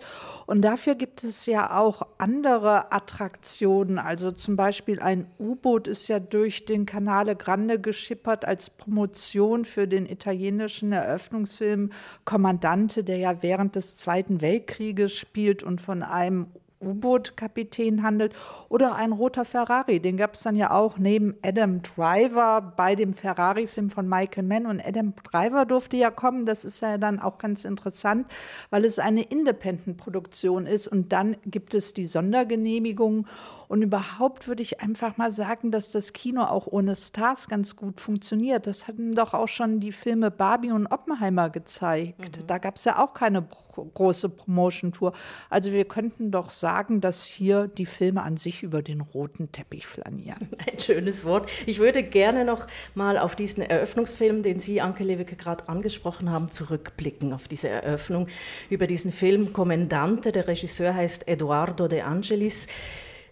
Und 0.46 0.62
dafür 0.62 0.94
gibt 0.94 1.24
es 1.24 1.46
ja 1.46 1.78
auch 1.78 2.02
andere 2.18 2.92
Attraktionen. 2.92 3.98
Also 3.98 4.30
zum 4.30 4.56
Beispiel 4.56 5.00
ein 5.00 5.26
U-Boot 5.38 5.88
ist 5.88 6.01
ja 6.08 6.20
durch 6.20 6.64
den 6.64 6.86
Canale 6.86 7.36
Grande 7.36 7.80
geschippert 7.80 8.44
als 8.44 8.70
Promotion 8.70 9.64
für 9.64 9.86
den 9.88 10.06
italienischen 10.06 10.92
Eröffnungsfilm 10.92 11.90
Kommandante, 12.24 13.04
der 13.04 13.18
ja 13.18 13.42
während 13.42 13.76
des 13.76 13.96
Zweiten 13.96 14.40
Weltkrieges 14.40 15.12
spielt 15.12 15.62
und 15.62 15.80
von 15.80 16.02
einem 16.02 16.46
U-Boot-Kapitän 16.82 18.02
handelt 18.02 18.34
oder 18.68 18.94
ein 18.96 19.12
roter 19.12 19.44
Ferrari. 19.44 20.00
Den 20.00 20.16
gab 20.16 20.34
es 20.34 20.42
dann 20.42 20.56
ja 20.56 20.70
auch 20.72 20.98
neben 20.98 21.36
Adam 21.42 21.80
Driver 21.82 22.60
bei 22.76 22.94
dem 22.94 23.12
Ferrari-Film 23.12 23.90
von 23.90 24.08
Michael 24.08 24.44
Mann. 24.44 24.66
Und 24.66 24.84
Adam 24.84 25.14
Driver 25.30 25.64
durfte 25.64 25.96
ja 25.96 26.10
kommen. 26.10 26.46
Das 26.46 26.64
ist 26.64 26.80
ja 26.80 26.98
dann 26.98 27.20
auch 27.20 27.38
ganz 27.38 27.64
interessant, 27.64 28.26
weil 28.70 28.84
es 28.84 28.98
eine 28.98 29.22
Independent-Produktion 29.22 30.66
ist. 30.66 30.88
Und 30.88 31.12
dann 31.12 31.36
gibt 31.46 31.74
es 31.74 31.94
die 31.94 32.06
Sondergenehmigung. 32.06 33.26
Und 33.68 33.82
überhaupt 33.82 34.48
würde 34.48 34.62
ich 34.62 34.80
einfach 34.80 35.16
mal 35.16 35.32
sagen, 35.32 35.70
dass 35.70 35.92
das 35.92 36.12
Kino 36.12 36.42
auch 36.42 36.66
ohne 36.66 36.94
Stars 36.94 37.48
ganz 37.48 37.76
gut 37.76 38.00
funktioniert. 38.00 38.66
Das 38.66 38.86
hatten 38.86 39.14
doch 39.14 39.32
auch 39.32 39.48
schon 39.48 39.80
die 39.80 39.92
Filme 39.92 40.30
Barbie 40.30 40.72
und 40.72 40.86
Oppenheimer 40.88 41.48
gezeigt. 41.48 42.38
Mhm. 42.38 42.46
Da 42.46 42.58
gab 42.58 42.76
es 42.76 42.84
ja 42.84 43.02
auch 43.02 43.14
keine 43.14 43.42
große 43.72 44.28
Promotion-Tour. 44.28 45.12
Also 45.50 45.72
wir 45.72 45.84
könnten 45.84 46.30
doch 46.30 46.50
sagen, 46.50 47.00
dass 47.00 47.24
hier 47.24 47.68
die 47.68 47.86
Filme 47.86 48.22
an 48.22 48.36
sich 48.36 48.62
über 48.62 48.82
den 48.82 49.00
roten 49.00 49.52
Teppich 49.52 49.86
flanieren. 49.86 50.48
Ein 50.58 50.78
schönes 50.78 51.24
Wort. 51.24 51.50
Ich 51.66 51.78
würde 51.78 52.02
gerne 52.02 52.44
noch 52.44 52.66
mal 52.94 53.18
auf 53.18 53.36
diesen 53.36 53.62
Eröffnungsfilm, 53.62 54.42
den 54.42 54.60
Sie, 54.60 54.80
Anke 54.80 55.04
Lewicke, 55.04 55.36
gerade 55.36 55.68
angesprochen 55.68 56.30
haben, 56.30 56.50
zurückblicken, 56.50 57.32
auf 57.32 57.48
diese 57.48 57.68
Eröffnung 57.68 58.28
über 58.70 58.86
diesen 58.86 59.12
Film 59.12 59.52
Kommandante. 59.52 60.32
Der 60.32 60.48
Regisseur 60.48 60.94
heißt 60.94 61.28
Eduardo 61.28 61.88
De 61.88 62.02
Angelis. 62.02 62.68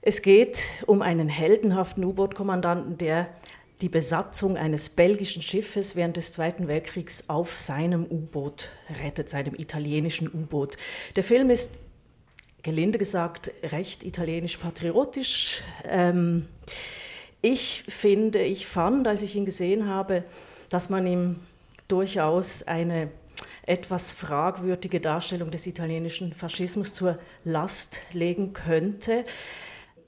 Es 0.03 0.23
geht 0.23 0.63
um 0.87 1.03
einen 1.03 1.29
heldenhaften 1.29 2.05
U-Boot-Kommandanten, 2.05 2.97
der 2.97 3.29
die 3.81 3.89
Besatzung 3.89 4.57
eines 4.57 4.91
belgischen 4.91 5.43
Schiffes 5.43 5.97
während 5.97 6.17
des 6.17 6.33
Zweiten 6.33 6.69
Weltkriegs 6.69 7.25
auf 7.29 7.57
seinem 7.57 8.05
U-Boot 8.05 8.69
rettet, 9.03 9.31
seinem 9.31 9.55
italienischen 9.55 10.29
U-Boot. 10.29 10.77
Der 11.17 11.25
Film 11.25 11.51
ist, 11.51 11.75
gelinde 12.63 12.99
gesagt, 12.99 13.51
recht 13.63 14.05
italienisch-patriotisch. 14.05 15.63
Ähm, 15.85 16.47
ich 17.41 17.85
finde, 17.89 18.43
ich 18.43 18.67
fand, 18.67 19.09
als 19.09 19.23
ich 19.23 19.35
ihn 19.35 19.47
gesehen 19.47 19.89
habe, 19.89 20.25
dass 20.69 20.91
man 20.91 21.07
ihm 21.07 21.37
durchaus 21.89 22.63
eine 22.63 23.11
etwas 23.65 24.13
fragwürdige 24.13 25.01
Darstellung 25.01 25.51
des 25.51 25.67
italienischen 25.67 26.35
Faschismus 26.35 26.93
zur 26.93 27.19
Last 27.45 28.01
legen 28.13 28.53
könnte 28.53 29.25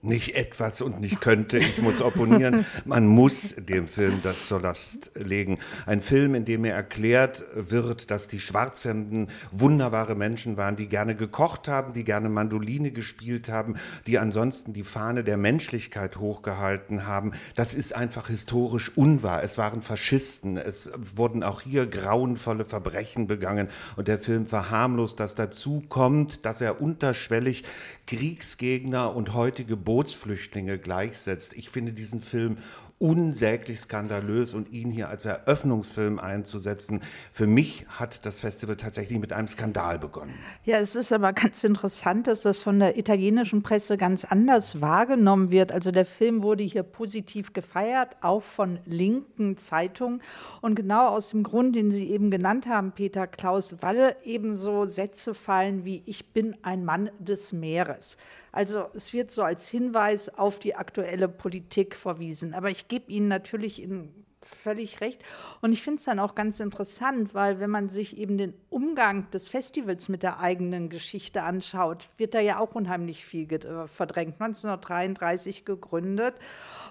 nicht 0.02 0.34
etwas 0.34 0.82
und 0.82 1.00
nicht 1.00 1.20
könnte, 1.20 1.58
ich 1.58 1.80
muss 1.80 2.02
opponieren. 2.02 2.66
Man 2.84 3.06
muss 3.06 3.54
dem 3.56 3.86
Film 3.86 4.18
das 4.24 4.48
zur 4.48 4.60
Last 4.60 5.12
legen. 5.14 5.58
Ein 5.86 6.02
Film, 6.02 6.34
in 6.34 6.44
dem 6.44 6.62
mir 6.62 6.72
erklärt 6.72 7.44
wird, 7.54 8.10
dass 8.10 8.26
die 8.26 8.40
Schwarzhemden 8.40 9.28
wunderbare 9.52 10.16
Menschen 10.16 10.56
waren, 10.56 10.74
die 10.74 10.88
gerne 10.88 11.14
gekocht 11.14 11.68
haben, 11.68 11.94
die 11.94 12.02
gerne 12.02 12.28
Mandoline 12.28 12.90
gespielt 12.90 13.48
haben, 13.48 13.76
die 14.08 14.18
ansonsten 14.18 14.72
die 14.72 14.82
Fahne 14.82 15.22
der 15.22 15.36
Menschlichkeit 15.36 16.16
hochgehalten 16.16 17.06
haben. 17.06 17.32
Das 17.54 17.72
ist 17.72 17.94
einfach 17.94 18.26
historisch 18.26 18.96
unwahr. 18.96 19.44
Es 19.44 19.56
waren 19.56 19.82
Faschisten. 19.82 20.56
Es 20.56 20.90
wurden 20.96 21.44
auch 21.44 21.60
hier 21.60 21.86
grauenvolle 21.86 22.64
Verbrechen 22.64 23.28
begangen. 23.28 23.68
Und 23.94 24.08
der 24.08 24.18
Film 24.18 24.46
verharmlost 24.46 25.20
das 25.20 25.36
dazu 25.36 25.84
kommt, 25.88 26.44
dass 26.44 26.60
er 26.60 26.80
unterschwellig 26.82 27.62
Kriegsgegner 28.08 29.14
und 29.14 29.32
heutige 29.32 29.76
Bootsflüchtlinge 29.92 30.78
gleichsetzt. 30.78 31.52
Ich 31.52 31.68
finde 31.68 31.92
diesen 31.92 32.22
Film 32.22 32.56
unsäglich 32.98 33.80
skandalös 33.80 34.54
und 34.54 34.72
ihn 34.72 34.90
hier 34.90 35.10
als 35.10 35.26
Eröffnungsfilm 35.26 36.18
einzusetzen. 36.18 37.02
Für 37.30 37.46
mich 37.46 37.84
hat 37.88 38.24
das 38.24 38.40
Festival 38.40 38.76
tatsächlich 38.76 39.18
mit 39.18 39.34
einem 39.34 39.48
Skandal 39.48 39.98
begonnen. 39.98 40.32
Ja, 40.64 40.78
es 40.78 40.96
ist 40.96 41.12
aber 41.12 41.34
ganz 41.34 41.62
interessant, 41.62 42.26
dass 42.26 42.40
das 42.40 42.60
von 42.60 42.78
der 42.78 42.96
italienischen 42.96 43.62
Presse 43.62 43.98
ganz 43.98 44.24
anders 44.24 44.80
wahrgenommen 44.80 45.50
wird. 45.50 45.72
Also 45.72 45.90
der 45.90 46.06
Film 46.06 46.42
wurde 46.42 46.64
hier 46.64 46.84
positiv 46.84 47.52
gefeiert, 47.52 48.16
auch 48.22 48.42
von 48.42 48.78
linken 48.86 49.58
Zeitungen. 49.58 50.22
Und 50.62 50.74
genau 50.74 51.08
aus 51.08 51.28
dem 51.28 51.42
Grund, 51.42 51.76
den 51.76 51.90
Sie 51.90 52.08
eben 52.08 52.30
genannt 52.30 52.66
haben, 52.66 52.92
Peter 52.92 53.26
Klaus, 53.26 53.74
weil 53.82 54.16
eben 54.24 54.56
so 54.56 54.86
Sätze 54.86 55.34
fallen 55.34 55.84
wie 55.84 56.02
Ich 56.06 56.32
bin 56.32 56.56
ein 56.62 56.82
Mann 56.82 57.10
des 57.18 57.52
Meeres. 57.52 58.16
Also 58.52 58.88
es 58.94 59.14
wird 59.14 59.30
so 59.30 59.42
als 59.42 59.68
Hinweis 59.68 60.28
auf 60.28 60.58
die 60.58 60.74
aktuelle 60.74 61.26
Politik 61.28 61.96
verwiesen. 61.96 62.52
Aber 62.54 62.70
ich 62.70 62.86
gebe 62.86 63.10
Ihnen 63.10 63.28
natürlich 63.28 63.82
in 63.82 64.21
völlig 64.46 65.00
recht. 65.00 65.22
Und 65.60 65.72
ich 65.72 65.82
finde 65.82 65.98
es 65.98 66.04
dann 66.04 66.18
auch 66.18 66.34
ganz 66.34 66.60
interessant, 66.60 67.34
weil 67.34 67.60
wenn 67.60 67.70
man 67.70 67.88
sich 67.88 68.16
eben 68.18 68.38
den 68.38 68.54
Umgang 68.70 69.30
des 69.30 69.48
Festivals 69.48 70.08
mit 70.08 70.22
der 70.22 70.40
eigenen 70.40 70.88
Geschichte 70.88 71.42
anschaut, 71.42 72.06
wird 72.16 72.34
da 72.34 72.40
ja 72.40 72.58
auch 72.58 72.74
unheimlich 72.74 73.24
viel 73.24 73.52
äh, 73.52 73.86
verdrängt. 73.86 74.40
1933 74.40 75.64
gegründet 75.64 76.34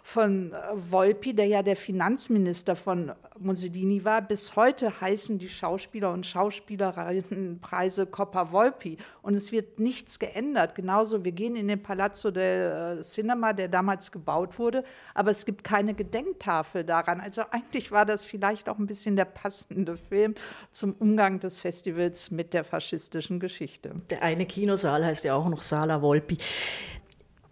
von 0.04 0.54
äh, 0.54 0.58
Volpi, 0.74 1.34
der 1.34 1.48
ja 1.48 1.64
der 1.64 1.76
Finanzminister 1.76 2.76
von 2.76 3.12
Mussolini 3.40 4.04
war. 4.06 4.22
Bis 4.22 4.56
heute 4.56 5.02
heißen 5.02 5.40
die 5.40 5.50
Schauspieler 5.50 6.12
und 6.12 6.26
Schauspielerinnen 6.26 7.60
Preise 7.60 8.06
Coppa 8.06 8.52
Volpi. 8.52 8.98
Und 9.22 9.36
es 9.36 9.52
wird 9.52 9.80
nichts 9.80 10.20
geändert. 10.20 10.76
Genauso, 10.76 11.24
wir 11.24 11.32
gehen 11.32 11.56
in 11.56 11.68
den 11.68 11.82
Palazzo 11.82 12.32
del 12.32 13.00
äh, 13.00 13.02
Cinema, 13.02 13.54
der 13.54 13.68
damals 13.68 14.12
gebaut 14.12 14.60
wurde, 14.60 14.84
aber 15.14 15.32
es 15.32 15.46
gibt 15.46 15.64
keine 15.64 15.94
Gedenktafel 15.94 16.84
daran. 16.84 17.20
Also 17.20 17.41
eigentlich 17.52 17.92
war 17.92 18.06
das 18.06 18.26
vielleicht 18.26 18.70
auch 18.70 18.78
ein 18.78 18.88
bisschen 18.88 19.16
der 19.16 19.26
passende 19.26 19.98
Film 19.98 20.36
zum 20.72 20.94
Umgang 20.94 21.40
des 21.40 21.62
Festivals 21.62 22.32
mit 22.32 22.54
der 22.54 22.64
faschistischen 22.64 23.40
Geschichte. 23.40 23.94
Der 24.10 24.22
eine 24.22 24.46
Kinosaal 24.46 25.06
heißt 25.06 25.24
ja 25.24 25.36
auch 25.36 25.50
noch 25.50 25.62
Sala 25.62 26.02
Volpi. 26.02 26.38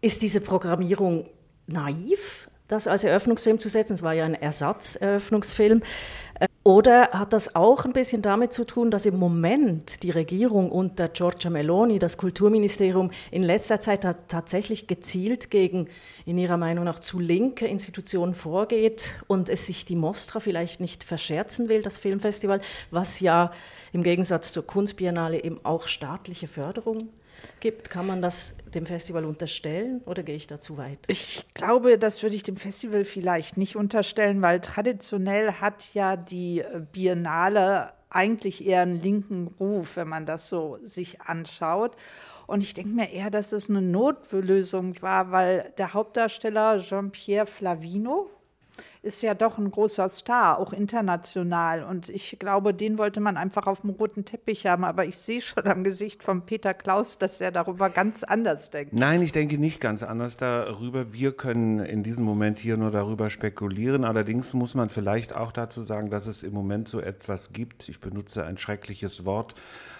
Ist 0.01 0.21
diese 0.21 0.41
Programmierung 0.41 1.29
naiv, 1.67 2.49
das 2.67 2.87
als 2.87 3.03
Eröffnungsfilm 3.03 3.59
zu 3.59 3.69
setzen. 3.69 3.93
Es 3.93 4.03
war 4.03 4.13
ja 4.13 4.25
ein 4.25 4.35
Ersatzeröffnungsfilm. 4.35 5.81
Oder 6.63 7.11
hat 7.11 7.31
das 7.31 7.55
auch 7.55 7.85
ein 7.85 7.93
bisschen 7.93 8.21
damit 8.21 8.51
zu 8.51 8.65
tun, 8.65 8.91
dass 8.91 9.05
im 9.05 9.17
Moment 9.17 10.03
die 10.03 10.11
Regierung 10.11 10.69
unter 10.69 11.07
Giorgia 11.07 11.49
Meloni, 11.49 11.99
das 11.99 12.17
Kulturministerium, 12.17 13.11
in 13.31 13.43
letzter 13.43 13.79
Zeit 13.79 14.05
tatsächlich 14.27 14.85
gezielt 14.85 15.51
gegen, 15.51 15.87
in 16.25 16.37
ihrer 16.37 16.57
Meinung 16.57 16.83
nach, 16.83 16.99
zu 16.99 17.17
linke 17.19 17.65
Institutionen 17.65 18.35
vorgeht 18.35 19.11
und 19.27 19.47
es 19.47 19.67
sich 19.67 19.85
die 19.85 19.95
Mostra 19.95 20.41
vielleicht 20.41 20.81
nicht 20.81 21.05
verscherzen 21.05 21.69
will, 21.69 21.81
das 21.81 21.97
Filmfestival, 21.97 22.59
was 22.91 23.21
ja 23.21 23.53
im 23.93 24.03
Gegensatz 24.03 24.51
zur 24.51 24.67
Kunstbiennale 24.67 25.41
eben 25.41 25.63
auch 25.63 25.87
staatliche 25.87 26.49
Förderung 26.49 27.09
gibt. 27.59 27.89
Kann 27.89 28.07
man 28.07 28.21
das 28.21 28.55
dem 28.73 28.85
Festival 28.85 29.25
unterstellen 29.25 30.01
oder 30.05 30.23
gehe 30.23 30.35
ich 30.35 30.47
da 30.47 30.61
zu 30.61 30.77
weit? 30.77 30.99
Ich 31.07 31.45
glaube, 31.53 31.97
das 31.97 32.23
würde 32.23 32.35
ich 32.35 32.43
dem 32.43 32.55
Festival 32.55 33.05
vielleicht 33.05 33.57
nicht 33.57 33.75
unterstellen, 33.75 34.41
weil 34.41 34.59
traditionell 34.59 35.53
hat 35.53 35.93
ja 35.93 36.15
die 36.15 36.59
äh, 36.61 36.81
Biennale 36.91 37.93
eigentlich 38.09 38.65
eher 38.65 38.81
einen 38.81 39.01
linken 39.01 39.47
Ruf, 39.59 39.97
wenn 39.97 40.09
man 40.09 40.25
das 40.25 40.49
so 40.49 40.79
sich 40.81 41.21
anschaut. 41.21 41.95
Und 42.47 42.61
ich 42.61 42.73
denke 42.73 42.89
mir 42.89 43.11
eher, 43.11 43.29
dass 43.29 43.51
es 43.51 43.69
eine 43.69 43.81
Notlösung 43.81 44.99
war, 45.03 45.31
weil 45.31 45.71
der 45.77 45.93
Hauptdarsteller 45.93 46.79
Jean-Pierre 46.79 47.45
Flavino, 47.45 48.29
ist 49.01 49.21
ja 49.21 49.33
doch 49.33 49.57
ein 49.57 49.71
großer 49.71 50.09
Star, 50.09 50.59
auch 50.59 50.73
international. 50.73 51.83
Und 51.83 52.09
ich 52.09 52.37
glaube, 52.37 52.73
den 52.73 52.97
wollte 52.97 53.21
man 53.21 53.37
einfach 53.37 53.65
auf 53.65 53.81
dem 53.81 53.91
roten 53.91 54.25
Teppich 54.25 54.67
haben. 54.67 54.83
Aber 54.83 55.05
ich 55.05 55.17
sehe 55.17 55.39
schon 55.39 55.65
am 55.67 55.83
Gesicht 55.85 56.21
von 56.21 56.45
Peter 56.45 56.73
Klaus, 56.73 57.17
dass 57.17 57.39
er 57.39 57.51
darüber 57.51 57.89
ganz 57.89 58.23
anders 58.23 58.71
denkt. 58.71 58.93
Nein, 58.93 59.21
ich 59.21 59.31
denke 59.31 59.57
nicht 59.57 59.79
ganz 59.79 60.03
anders 60.03 60.35
darüber. 60.35 61.13
Wir 61.13 61.31
können 61.31 61.79
in 61.79 62.03
diesem 62.03 62.25
Moment 62.25 62.59
hier 62.59 62.75
nur 62.75 62.91
darüber 62.91 63.29
spekulieren. 63.29 64.03
Allerdings 64.03 64.53
muss 64.53 64.75
man 64.75 64.89
vielleicht 64.89 65.33
auch 65.33 65.53
dazu 65.53 65.81
sagen, 65.81 66.09
dass 66.09 66.27
es 66.27 66.43
im 66.43 66.53
Moment 66.53 66.89
so 66.89 66.99
etwas 66.99 67.53
gibt. 67.53 67.87
Ich 67.87 68.01
benutze 68.01 68.43
ein 68.43 68.57
schreckliches 68.57 69.23
Wort 69.23 69.55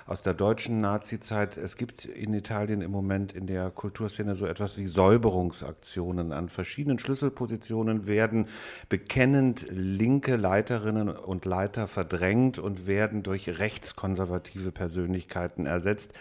aus 0.10 0.24
der 0.24 0.34
deutschen 0.34 0.82
Nazizeit. 0.82 1.56
Es 1.56 1.78
gibt 1.78 2.06
in 2.06 2.34
Italien 2.34 2.82
im 2.82 2.90
Moment 2.90 3.32
in 3.32 3.46
der 3.46 3.70
Kulturszene 3.70 4.34
so 4.34 4.48
etwas 4.48 4.76
wie 4.76 4.88
Säuberungsaktionen. 4.88 6.34
An 6.34 6.50
verschiedenen 6.50 6.98
Schlüsselpositionen 6.98 8.08
werden 8.08 8.48
bekennend 8.90 9.68
linke 9.70 10.36
Leiterinnen 10.36 11.10
und 11.10 11.46
Leiter 11.46 11.88
verdrängt 11.88 12.58
und 12.58 12.88
werden 12.88 13.24
durch 13.24 13.60
rechtskonservative 13.60 14.72
Persönlichkeiten 14.72 15.68
ersetzt. 15.68 16.12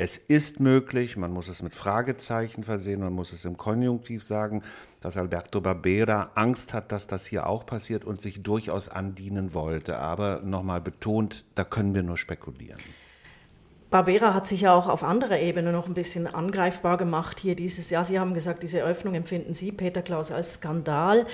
Es 0.00 0.16
ist 0.16 0.60
möglich, 0.60 1.16
man 1.16 1.32
muss 1.32 1.48
es 1.48 1.60
mit 1.60 1.74
Fragezeichen 1.74 2.62
versehen, 2.62 3.00
man 3.00 3.12
muss 3.12 3.32
es 3.32 3.44
im 3.44 3.56
Konjunktiv 3.56 4.22
sagen, 4.22 4.62
dass 5.00 5.16
Alberto 5.16 5.60
Barbera 5.60 6.30
Angst 6.36 6.72
hat, 6.72 6.92
dass 6.92 7.08
das 7.08 7.26
hier 7.26 7.48
auch 7.48 7.66
passiert 7.66 8.04
und 8.04 8.20
sich 8.20 8.44
durchaus 8.44 8.88
andienen 8.88 9.54
wollte. 9.54 9.98
Aber 9.98 10.40
nochmal 10.44 10.80
betont, 10.80 11.44
da 11.56 11.64
können 11.64 11.94
wir 11.94 12.04
nur 12.04 12.16
spekulieren. 12.16 12.78
Barbera 13.90 14.34
hat 14.34 14.46
sich 14.46 14.60
ja 14.60 14.74
auch 14.74 14.86
auf 14.86 15.02
anderer 15.02 15.38
Ebene 15.38 15.72
noch 15.72 15.86
ein 15.86 15.94
bisschen 15.94 16.26
angreifbar 16.26 16.98
gemacht 16.98 17.40
hier 17.40 17.56
dieses 17.56 17.88
Jahr. 17.88 18.04
Sie 18.04 18.20
haben 18.20 18.34
gesagt, 18.34 18.62
diese 18.62 18.82
Öffnung 18.82 19.14
empfinden 19.14 19.54
Sie, 19.54 19.72
Peter 19.72 20.02
Klaus, 20.02 20.30
als 20.30 20.54
Skandal. 20.54 21.24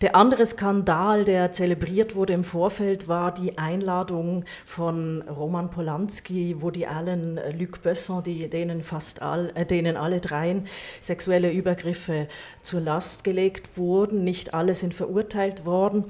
Der 0.00 0.16
andere 0.16 0.46
Skandal, 0.46 1.26
der 1.26 1.52
zelebriert 1.52 2.14
wurde 2.14 2.32
im 2.32 2.44
Vorfeld, 2.44 3.08
war 3.08 3.34
die 3.34 3.58
Einladung 3.58 4.46
von 4.64 5.20
Roman 5.28 5.70
Polanski, 5.70 6.56
wo 6.60 6.70
die 6.70 6.86
Allen, 6.86 7.38
Luc 7.58 7.82
Besson, 7.82 8.24
die, 8.24 8.48
denen 8.48 8.82
fast 8.82 9.20
all, 9.20 9.52
äh, 9.54 9.66
denen 9.66 9.98
alle 9.98 10.20
dreien 10.20 10.66
sexuelle 11.02 11.52
Übergriffe 11.52 12.28
zur 12.62 12.80
Last 12.80 13.22
gelegt 13.22 13.76
wurden. 13.76 14.24
Nicht 14.24 14.54
alle 14.54 14.74
sind 14.74 14.94
verurteilt 14.94 15.66
worden. 15.66 16.04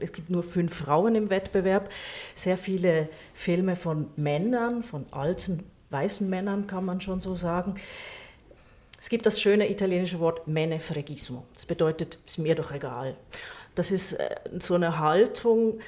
Es 0.00 0.12
gibt 0.12 0.30
nur 0.30 0.42
fünf 0.42 0.74
Frauen 0.74 1.14
im 1.14 1.30
Wettbewerb. 1.30 1.90
Sehr 2.34 2.56
viele 2.56 3.08
Filme 3.34 3.76
von 3.76 4.08
Männern, 4.16 4.82
von 4.82 5.06
alten 5.10 5.64
weißen 5.90 6.28
Männern 6.28 6.66
kann 6.66 6.84
man 6.84 7.00
schon 7.00 7.20
so 7.20 7.34
sagen. 7.34 7.74
Es 9.00 9.08
gibt 9.08 9.26
das 9.26 9.40
schöne 9.40 9.70
italienische 9.70 10.20
Wort 10.20 10.48
mene 10.48 10.80
fregismo. 10.80 11.44
Das 11.54 11.66
bedeutet, 11.66 12.18
ist 12.26 12.38
mir 12.38 12.54
doch 12.54 12.72
egal. 12.72 13.16
Das 13.74 13.92
ist 13.92 14.14
äh, 14.14 14.36
so 14.58 14.74
eine 14.74 14.98
Haltung, 14.98 15.78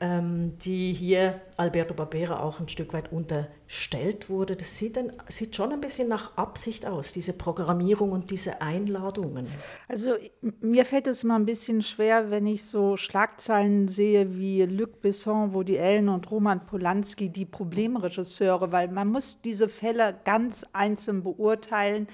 die 0.00 0.92
hier 0.92 1.40
Alberto 1.56 1.94
Barbera 1.94 2.40
auch 2.40 2.60
ein 2.60 2.68
Stück 2.68 2.92
weit 2.92 3.12
unterstellt 3.12 4.28
wurde. 4.28 4.56
Das 4.56 4.76
sieht, 4.76 4.96
dann, 4.96 5.12
sieht 5.28 5.56
schon 5.56 5.72
ein 5.72 5.80
bisschen 5.80 6.08
nach 6.08 6.36
Absicht 6.36 6.84
aus, 6.84 7.12
diese 7.12 7.32
Programmierung 7.32 8.12
und 8.12 8.30
diese 8.30 8.60
Einladungen. 8.60 9.46
Also 9.88 10.14
mir 10.60 10.84
fällt 10.84 11.06
es 11.06 11.24
mal 11.24 11.36
ein 11.36 11.46
bisschen 11.46 11.80
schwer, 11.80 12.30
wenn 12.30 12.46
ich 12.46 12.64
so 12.64 12.96
Schlagzeilen 12.96 13.88
sehe 13.88 14.36
wie 14.36 14.62
Luc 14.64 15.00
Besson, 15.00 15.54
Woody 15.54 15.78
Allen 15.78 16.08
und 16.08 16.30
Roman 16.30 16.66
Polanski, 16.66 17.30
die 17.30 17.46
Problemregisseure, 17.46 18.72
weil 18.72 18.88
man 18.88 19.08
muss 19.08 19.40
diese 19.42 19.68
Fälle 19.68 20.16
ganz 20.24 20.66
einzeln 20.72 21.22
beurteilen 21.22 22.08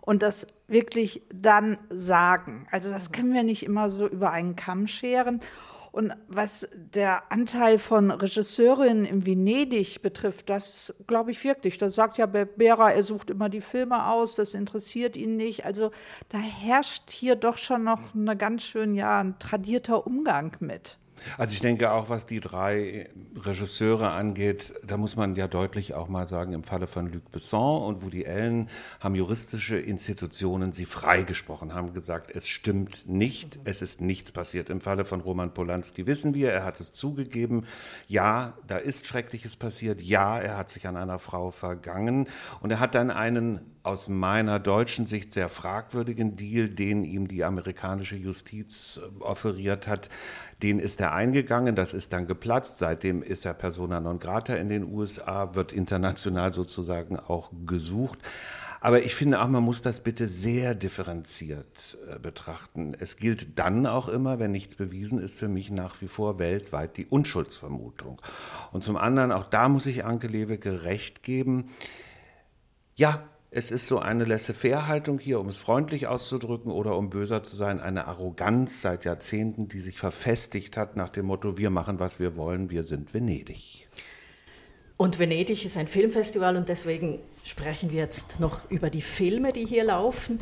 und 0.00 0.22
das 0.22 0.46
wirklich 0.68 1.22
dann 1.32 1.78
sagen. 1.90 2.66
Also 2.70 2.90
das 2.90 3.12
können 3.12 3.34
wir 3.34 3.42
nicht 3.42 3.64
immer 3.64 3.90
so 3.90 4.06
über 4.06 4.30
einen 4.30 4.56
Kamm 4.56 4.86
scheren. 4.86 5.40
Und 5.94 6.12
was 6.26 6.68
der 6.74 7.30
Anteil 7.30 7.78
von 7.78 8.10
Regisseurinnen 8.10 9.04
in 9.04 9.26
Venedig 9.26 10.02
betrifft, 10.02 10.50
das 10.50 10.92
glaube 11.06 11.30
ich 11.30 11.44
wirklich. 11.44 11.78
Das 11.78 11.94
sagt 11.94 12.18
ja 12.18 12.26
Bera, 12.26 12.90
er 12.90 13.04
sucht 13.04 13.30
immer 13.30 13.48
die 13.48 13.60
Filme 13.60 14.08
aus, 14.08 14.34
das 14.34 14.54
interessiert 14.54 15.16
ihn 15.16 15.36
nicht. 15.36 15.64
Also 15.64 15.92
da 16.30 16.38
herrscht 16.38 17.12
hier 17.12 17.36
doch 17.36 17.58
schon 17.58 17.84
noch 17.84 18.12
eine 18.12 18.36
ganz 18.36 18.64
schön, 18.64 18.96
ja, 18.96 19.20
ein 19.20 19.38
tradierter 19.38 20.04
Umgang 20.04 20.56
mit. 20.58 20.98
Also 21.38 21.54
ich 21.54 21.60
denke 21.60 21.90
auch, 21.92 22.08
was 22.08 22.26
die 22.26 22.40
drei 22.40 23.08
Regisseure 23.36 24.10
angeht, 24.10 24.72
da 24.86 24.96
muss 24.96 25.16
man 25.16 25.34
ja 25.34 25.48
deutlich 25.48 25.94
auch 25.94 26.08
mal 26.08 26.26
sagen, 26.26 26.52
im 26.52 26.64
Falle 26.64 26.86
von 26.86 27.12
Luc 27.12 27.30
Besson 27.32 27.82
und 27.82 28.02
Woody 28.02 28.26
Allen 28.26 28.68
haben 29.00 29.14
juristische 29.14 29.76
Institutionen 29.76 30.72
sie 30.72 30.86
freigesprochen, 30.86 31.74
haben 31.74 31.92
gesagt, 31.92 32.30
es 32.34 32.48
stimmt 32.48 33.08
nicht, 33.08 33.58
es 33.64 33.82
ist 33.82 34.00
nichts 34.00 34.32
passiert. 34.32 34.70
Im 34.70 34.80
Falle 34.80 35.04
von 35.04 35.20
Roman 35.20 35.52
Polanski 35.54 36.06
wissen 36.06 36.34
wir, 36.34 36.52
er 36.52 36.64
hat 36.64 36.80
es 36.80 36.92
zugegeben, 36.92 37.66
ja, 38.06 38.54
da 38.66 38.76
ist 38.76 39.06
Schreckliches 39.06 39.56
passiert, 39.56 40.00
ja, 40.00 40.38
er 40.38 40.56
hat 40.56 40.70
sich 40.70 40.86
an 40.86 40.96
einer 40.96 41.18
Frau 41.18 41.50
vergangen. 41.50 42.28
Und 42.60 42.70
er 42.70 42.80
hat 42.80 42.94
dann 42.94 43.10
einen 43.10 43.60
aus 43.84 44.08
meiner 44.08 44.58
deutschen 44.58 45.06
Sicht 45.06 45.34
sehr 45.34 45.50
fragwürdigen 45.50 46.36
Deal, 46.36 46.70
den 46.70 47.04
ihm 47.04 47.28
die 47.28 47.44
amerikanische 47.44 48.16
Justiz 48.16 48.98
äh, 48.98 49.22
offeriert 49.22 49.86
hat, 49.86 50.08
den 50.62 50.78
ist 50.78 51.00
er 51.00 51.12
eingegangen, 51.14 51.74
das 51.74 51.92
ist 51.92 52.12
dann 52.12 52.26
geplatzt. 52.26 52.78
Seitdem 52.78 53.22
ist 53.22 53.46
er 53.46 53.54
persona 53.54 54.00
non 54.00 54.18
grata 54.18 54.54
in 54.54 54.68
den 54.68 54.84
USA, 54.84 55.54
wird 55.54 55.72
international 55.72 56.52
sozusagen 56.52 57.18
auch 57.18 57.50
gesucht. 57.66 58.18
Aber 58.84 59.02
ich 59.02 59.14
finde 59.14 59.40
auch, 59.40 59.48
man 59.48 59.62
muss 59.62 59.80
das 59.80 60.00
bitte 60.00 60.28
sehr 60.28 60.74
differenziert 60.74 61.96
äh, 62.06 62.18
betrachten. 62.18 62.94
Es 63.00 63.16
gilt 63.16 63.58
dann 63.58 63.86
auch 63.86 64.08
immer, 64.08 64.38
wenn 64.38 64.50
nichts 64.50 64.74
bewiesen 64.74 65.18
ist, 65.18 65.38
für 65.38 65.48
mich 65.48 65.70
nach 65.70 66.02
wie 66.02 66.06
vor 66.06 66.38
weltweit 66.38 66.98
die 66.98 67.06
Unschuldsvermutung. 67.06 68.20
Und 68.72 68.84
zum 68.84 68.98
anderen, 68.98 69.32
auch 69.32 69.48
da 69.48 69.70
muss 69.70 69.86
ich 69.86 70.04
Anke 70.04 70.26
Lewicke 70.26 70.84
recht 70.84 71.22
geben. 71.22 71.70
Ja, 72.94 73.22
es 73.56 73.70
ist 73.70 73.86
so 73.86 74.00
eine 74.00 74.24
Laissez-faire-Haltung 74.24 75.20
hier, 75.20 75.38
um 75.38 75.46
es 75.46 75.58
freundlich 75.58 76.08
auszudrücken 76.08 76.72
oder 76.72 76.96
um 76.96 77.08
böser 77.08 77.44
zu 77.44 77.54
sein, 77.54 77.78
eine 77.78 78.08
Arroganz 78.08 78.80
seit 78.80 79.04
Jahrzehnten, 79.04 79.68
die 79.68 79.78
sich 79.78 79.96
verfestigt 79.96 80.76
hat 80.76 80.96
nach 80.96 81.08
dem 81.08 81.26
Motto, 81.26 81.56
wir 81.56 81.70
machen, 81.70 82.00
was 82.00 82.18
wir 82.18 82.34
wollen, 82.34 82.70
wir 82.70 82.82
sind 82.82 83.14
Venedig. 83.14 83.86
Und 84.96 85.20
Venedig 85.20 85.64
ist 85.64 85.76
ein 85.76 85.86
Filmfestival 85.86 86.56
und 86.56 86.68
deswegen 86.68 87.20
sprechen 87.44 87.92
wir 87.92 88.00
jetzt 88.00 88.40
noch 88.40 88.68
über 88.72 88.90
die 88.90 89.02
Filme, 89.02 89.52
die 89.52 89.66
hier 89.66 89.84
laufen. 89.84 90.38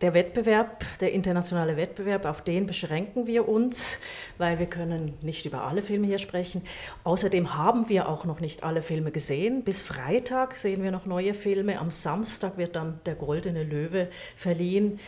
Der 0.00 0.14
Wettbewerb, 0.14 0.84
der 1.00 1.10
internationale 1.10 1.76
Wettbewerb, 1.76 2.24
auf 2.24 2.42
den 2.42 2.66
beschränken 2.66 3.26
wir 3.26 3.48
uns, 3.48 3.98
weil 4.36 4.60
wir 4.60 4.66
können 4.66 5.14
nicht 5.22 5.44
über 5.44 5.66
alle 5.66 5.82
Filme 5.82 6.06
hier 6.06 6.18
sprechen. 6.18 6.62
Außerdem 7.02 7.56
haben 7.56 7.88
wir 7.88 8.08
auch 8.08 8.24
noch 8.24 8.38
nicht 8.38 8.62
alle 8.62 8.80
Filme 8.80 9.10
gesehen. 9.10 9.64
Bis 9.64 9.82
Freitag 9.82 10.54
sehen 10.54 10.84
wir 10.84 10.92
noch 10.92 11.06
neue 11.06 11.34
Filme. 11.34 11.80
Am 11.80 11.90
Samstag 11.90 12.58
wird 12.58 12.76
dann 12.76 13.00
der 13.06 13.16
Goldene 13.16 13.64
Löwe 13.64 14.06
verliehen. 14.36 15.00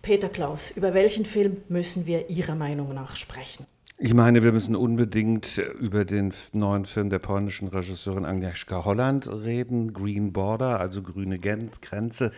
Peter 0.00 0.30
Klaus, 0.30 0.70
über 0.70 0.94
welchen 0.94 1.26
Film 1.26 1.58
müssen 1.68 2.06
wir 2.06 2.30
Ihrer 2.30 2.54
Meinung 2.54 2.94
nach 2.94 3.16
sprechen? 3.16 3.66
Ich 4.04 4.14
meine, 4.14 4.42
wir 4.42 4.50
müssen 4.50 4.74
unbedingt 4.74 5.58
über 5.78 6.04
den 6.04 6.34
neuen 6.52 6.86
Film 6.86 7.08
der 7.08 7.20
polnischen 7.20 7.68
Regisseurin 7.68 8.24
Agnieszka 8.24 8.84
Holland 8.84 9.28
reden, 9.28 9.92
Green 9.92 10.32
Border, 10.32 10.80
also 10.80 11.02
grüne 11.02 11.38
Grenze. 11.38 12.32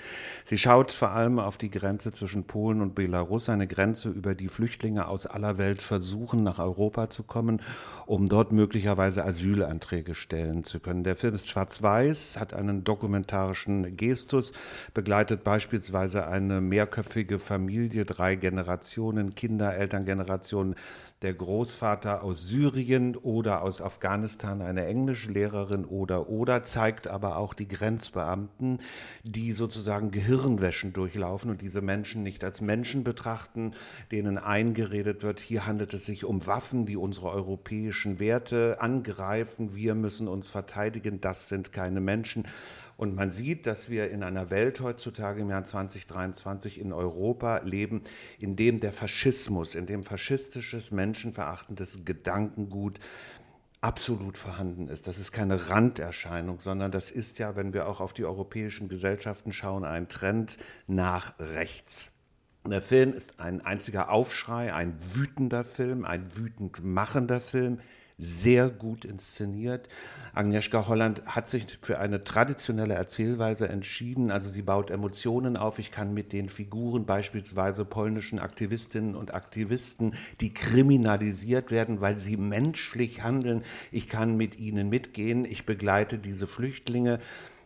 Sie 0.44 0.58
schaut 0.58 0.92
vor 0.92 1.12
allem 1.12 1.38
auf 1.38 1.56
die 1.56 1.70
Grenze 1.70 2.12
zwischen 2.12 2.44
Polen 2.44 2.82
und 2.82 2.94
Belarus, 2.94 3.48
eine 3.48 3.66
Grenze, 3.66 4.10
über 4.10 4.34
die 4.34 4.48
Flüchtlinge 4.48 5.08
aus 5.08 5.24
aller 5.24 5.56
Welt 5.56 5.80
versuchen, 5.80 6.42
nach 6.42 6.58
Europa 6.58 7.08
zu 7.08 7.22
kommen, 7.22 7.62
um 8.04 8.28
dort 8.28 8.52
möglicherweise 8.52 9.24
Asylanträge 9.24 10.14
stellen 10.14 10.64
zu 10.64 10.80
können. 10.80 11.02
Der 11.02 11.16
Film 11.16 11.34
ist 11.34 11.48
schwarz-weiß, 11.48 12.38
hat 12.38 12.52
einen 12.52 12.84
dokumentarischen 12.84 13.96
Gestus, 13.96 14.52
begleitet 14.92 15.44
beispielsweise 15.44 16.26
eine 16.26 16.60
mehrköpfige 16.60 17.38
Familie, 17.38 18.04
drei 18.04 18.36
Generationen, 18.36 19.34
Kinder, 19.34 19.74
Elterngenerationen, 19.74 20.74
der 21.24 21.34
Großvater 21.34 22.22
aus 22.22 22.46
Syrien 22.48 23.16
oder 23.16 23.62
aus 23.62 23.80
Afghanistan, 23.80 24.60
eine 24.60 24.84
Englischlehrerin 24.84 25.86
oder 25.86 26.28
oder, 26.28 26.62
zeigt 26.62 27.08
aber 27.08 27.38
auch 27.38 27.54
die 27.54 27.66
Grenzbeamten, 27.66 28.78
die 29.22 29.52
sozusagen 29.52 30.10
Gehirnwäschen 30.10 30.92
durchlaufen 30.92 31.50
und 31.50 31.62
diese 31.62 31.80
Menschen 31.80 32.22
nicht 32.22 32.44
als 32.44 32.60
Menschen 32.60 33.04
betrachten, 33.04 33.72
denen 34.12 34.36
eingeredet 34.36 35.22
wird, 35.22 35.40
hier 35.40 35.66
handelt 35.66 35.94
es 35.94 36.04
sich 36.04 36.26
um 36.26 36.46
Waffen, 36.46 36.84
die 36.84 36.98
unsere 36.98 37.30
europäischen 37.30 38.18
Werte 38.18 38.76
angreifen, 38.80 39.74
wir 39.74 39.94
müssen 39.94 40.28
uns 40.28 40.50
verteidigen, 40.50 41.22
das 41.22 41.48
sind 41.48 41.72
keine 41.72 42.02
Menschen. 42.02 42.46
Und 42.96 43.14
man 43.14 43.30
sieht, 43.30 43.66
dass 43.66 43.90
wir 43.90 44.10
in 44.10 44.22
einer 44.22 44.50
Welt 44.50 44.80
heutzutage 44.80 45.40
im 45.40 45.50
Jahr 45.50 45.64
2023 45.64 46.78
in 46.78 46.92
Europa 46.92 47.58
leben, 47.64 48.02
in 48.38 48.56
dem 48.56 48.80
der 48.80 48.92
Faschismus, 48.92 49.74
in 49.74 49.86
dem 49.86 50.04
faschistisches, 50.04 50.90
menschenverachtendes 50.90 52.04
Gedankengut 52.04 53.00
absolut 53.80 54.38
vorhanden 54.38 54.88
ist. 54.88 55.06
Das 55.06 55.18
ist 55.18 55.32
keine 55.32 55.68
Randerscheinung, 55.68 56.58
sondern 56.58 56.90
das 56.90 57.10
ist 57.10 57.38
ja, 57.38 57.54
wenn 57.54 57.74
wir 57.74 57.86
auch 57.86 58.00
auf 58.00 58.14
die 58.14 58.24
europäischen 58.24 58.88
Gesellschaften 58.88 59.52
schauen, 59.52 59.84
ein 59.84 60.08
Trend 60.08 60.56
nach 60.86 61.34
rechts. 61.38 62.10
Der 62.66 62.80
Film 62.80 63.12
ist 63.12 63.40
ein 63.40 63.60
einziger 63.60 64.10
Aufschrei, 64.10 64.72
ein 64.72 64.96
wütender 65.12 65.64
Film, 65.64 66.06
ein 66.06 66.34
wütend 66.34 66.82
machender 66.82 67.42
Film, 67.42 67.80
sehr 68.16 68.70
gut 68.70 69.04
inszeniert. 69.04 69.88
Agnieszka 70.34 70.86
Holland 70.86 71.22
hat 71.26 71.48
sich 71.48 71.78
für 71.82 71.98
eine 71.98 72.22
traditionelle 72.22 72.94
Erzählweise 72.94 73.68
entschieden. 73.68 74.30
Also 74.30 74.48
sie 74.48 74.62
baut 74.62 74.90
Emotionen 74.90 75.56
auf. 75.56 75.78
Ich 75.78 75.90
kann 75.90 76.14
mit 76.14 76.32
den 76.32 76.48
Figuren 76.48 77.06
beispielsweise 77.06 77.84
polnischen 77.84 78.38
Aktivistinnen 78.38 79.16
und 79.16 79.34
Aktivisten, 79.34 80.14
die 80.40 80.54
kriminalisiert 80.54 81.70
werden, 81.70 82.00
weil 82.00 82.18
sie 82.18 82.36
menschlich 82.36 83.22
handeln, 83.22 83.62
ich 83.90 84.08
kann 84.08 84.36
mit 84.36 84.58
ihnen 84.58 84.88
mitgehen. 84.88 85.44
Ich 85.44 85.66
begleite 85.66 86.18
diese 86.18 86.46
Flüchtlinge. 86.46 87.18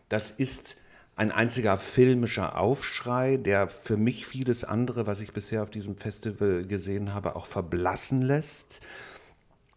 Das 0.09 0.31
ist 0.31 0.77
ein 1.15 1.31
einziger 1.31 1.77
filmischer 1.77 2.57
Aufschrei, 2.57 3.37
der 3.37 3.67
für 3.67 3.97
mich 3.97 4.25
vieles 4.25 4.63
andere, 4.63 5.05
was 5.05 5.19
ich 5.19 5.33
bisher 5.33 5.61
auf 5.61 5.69
diesem 5.69 5.97
Festival 5.97 6.65
gesehen 6.65 7.13
habe, 7.13 7.35
auch 7.35 7.45
verblassen 7.45 8.21
lässt. 8.21 8.81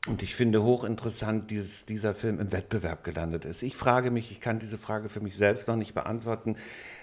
Und 0.09 0.23
ich 0.25 0.35
finde 0.35 0.65
hochinteressant, 0.65 1.53
dass 1.53 1.85
dieser 1.87 2.15
Film 2.15 2.41
im 2.41 2.51
Wettbewerb 2.51 3.05
gelandet 3.05 3.45
ist. 3.45 3.62
Ich 3.62 3.77
frage 3.77 4.11
mich, 4.11 4.33
ich 4.33 4.41
kann 4.41 4.59
diese 4.59 4.77
Frage 4.77 5.09
für 5.09 5.21
mich 5.21 5.37
selbst 5.37 5.69
noch 5.69 5.77
nicht 5.77 5.95
beantworten, 5.95 6.57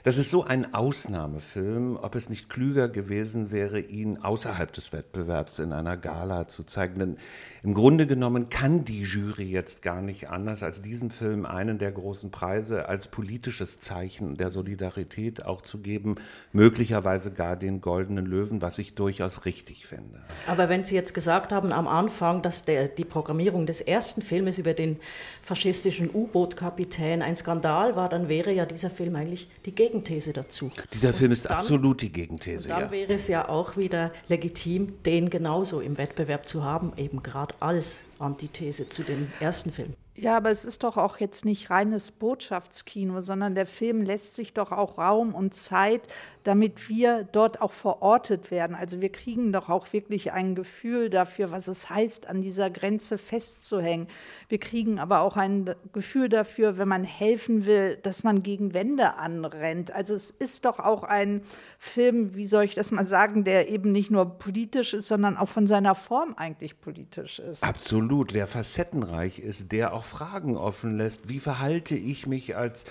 das 0.03 0.17
ist 0.17 0.31
so 0.31 0.43
ein 0.43 0.73
Ausnahmefilm, 0.73 1.97
ob 2.01 2.15
es 2.15 2.29
nicht 2.29 2.49
klüger 2.49 2.89
gewesen 2.89 3.51
wäre, 3.51 3.79
ihn 3.79 4.17
außerhalb 4.17 4.71
des 4.71 4.93
Wettbewerbs 4.93 5.59
in 5.59 5.73
einer 5.73 5.97
Gala 5.97 6.47
zu 6.47 6.63
zeigen. 6.63 6.99
Denn 6.99 7.17
im 7.63 7.73
Grunde 7.73 8.07
genommen 8.07 8.49
kann 8.49 8.85
die 8.85 9.01
Jury 9.01 9.43
jetzt 9.43 9.81
gar 9.81 10.01
nicht 10.01 10.29
anders, 10.29 10.63
als 10.63 10.81
diesem 10.81 11.09
Film 11.09 11.45
einen 11.45 11.77
der 11.77 11.91
großen 11.91 12.31
Preise 12.31 12.87
als 12.87 13.07
politisches 13.07 13.79
Zeichen 13.79 14.37
der 14.37 14.51
Solidarität 14.51 15.45
auch 15.45 15.61
zu 15.61 15.79
geben, 15.79 16.15
möglicherweise 16.53 17.31
gar 17.31 17.55
den 17.55 17.81
Goldenen 17.81 18.25
Löwen, 18.25 18.61
was 18.61 18.77
ich 18.77 18.95
durchaus 18.95 19.45
richtig 19.45 19.85
finde. 19.85 20.19
Aber 20.47 20.69
wenn 20.69 20.85
Sie 20.85 20.95
jetzt 20.95 21.13
gesagt 21.13 21.51
haben 21.51 21.71
am 21.71 21.87
Anfang, 21.87 22.41
dass 22.41 22.65
der, 22.65 22.87
die 22.87 23.05
Programmierung 23.05 23.65
des 23.65 23.81
ersten 23.81 24.21
Filmes 24.21 24.57
über 24.57 24.73
den 24.73 24.97
faschistischen 25.43 26.09
U-Boot-Kapitän 26.13 27.21
ein 27.21 27.35
Skandal 27.35 27.95
war, 27.95 28.09
dann 28.09 28.29
wäre 28.29 28.51
ja 28.53 28.65
dieser 28.65 28.89
Film 28.89 29.15
eigentlich 29.15 29.49
die 29.65 29.75
Gegenwart 29.75 29.98
Gegenthese 29.99 30.33
dazu. 30.33 30.71
Dieser 30.93 31.13
Film 31.13 31.31
ist 31.31 31.45
dann, 31.45 31.57
absolut 31.57 32.01
die 32.01 32.11
Gegenthese. 32.11 32.67
dann 32.67 32.81
ja. 32.81 32.91
wäre 32.91 33.13
es 33.13 33.27
ja 33.27 33.47
auch 33.47 33.77
wieder 33.77 34.11
legitim, 34.27 35.03
den 35.03 35.29
genauso 35.29 35.81
im 35.81 35.97
Wettbewerb 35.97 36.47
zu 36.47 36.63
haben, 36.63 36.93
eben 36.97 37.21
gerade 37.21 37.55
als 37.59 38.05
Antithese 38.19 38.89
zu 38.89 39.03
dem 39.03 39.31
ersten 39.39 39.71
Film. 39.71 39.93
Ja, 40.21 40.35
aber 40.35 40.51
es 40.51 40.65
ist 40.65 40.83
doch 40.83 40.97
auch 40.97 41.17
jetzt 41.19 41.45
nicht 41.45 41.69
reines 41.69 42.11
Botschaftskino, 42.11 43.21
sondern 43.21 43.55
der 43.55 43.65
Film 43.65 44.01
lässt 44.01 44.35
sich 44.35 44.53
doch 44.53 44.73
auch 44.73 44.97
Raum 44.97 45.33
und 45.33 45.53
Zeit, 45.53 46.01
damit 46.43 46.89
wir 46.89 47.23
dort 47.31 47.61
auch 47.61 47.71
verortet 47.71 48.51
werden. 48.51 48.75
Also 48.75 49.01
wir 49.01 49.13
kriegen 49.13 49.53
doch 49.53 49.69
auch 49.69 49.93
wirklich 49.93 50.33
ein 50.33 50.55
Gefühl 50.55 51.09
dafür, 51.09 51.51
was 51.51 51.69
es 51.69 51.89
heißt, 51.89 52.27
an 52.27 52.41
dieser 52.41 52.69
Grenze 52.69 53.17
festzuhängen. 53.17 54.07
Wir 54.49 54.57
kriegen 54.57 54.99
aber 54.99 55.21
auch 55.21 55.37
ein 55.37 55.73
Gefühl 55.93 56.27
dafür, 56.27 56.77
wenn 56.77 56.89
man 56.89 57.05
helfen 57.05 57.65
will, 57.65 57.95
dass 58.03 58.23
man 58.23 58.43
gegen 58.43 58.73
Wände 58.73 59.13
anrennt. 59.13 59.93
Also 59.93 60.15
es 60.15 60.31
ist 60.31 60.65
doch 60.65 60.79
auch 60.79 61.03
ein 61.03 61.43
Film, 61.77 62.35
wie 62.35 62.47
soll 62.47 62.65
ich 62.65 62.73
das 62.73 62.91
mal 62.91 63.05
sagen, 63.05 63.45
der 63.45 63.69
eben 63.69 63.93
nicht 63.93 64.11
nur 64.11 64.37
politisch 64.37 64.93
ist, 64.93 65.07
sondern 65.07 65.37
auch 65.37 65.47
von 65.47 65.65
seiner 65.65 65.95
Form 65.95 66.33
eigentlich 66.35 66.81
politisch 66.81 67.39
ist. 67.39 67.63
Absolut, 67.63 68.08
der 68.33 68.47
facettenreich 68.47 69.39
ist, 69.39 69.71
der 69.71 69.93
auch 69.93 70.03
Fragen 70.03 70.57
offen 70.57 70.97
lässt. 70.97 71.29
Wie 71.29 71.39
verhalte 71.39 71.95
ich 71.95 72.25
mich 72.25 72.55
als 72.55 72.85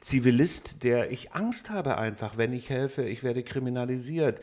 Zivilist, 0.00 0.82
der 0.82 1.10
ich 1.10 1.32
Angst 1.32 1.70
habe 1.70 1.98
einfach, 1.98 2.36
wenn 2.36 2.52
ich 2.52 2.70
helfe, 2.70 3.04
ich 3.04 3.22
werde 3.22 3.42
kriminalisiert? 3.42 4.40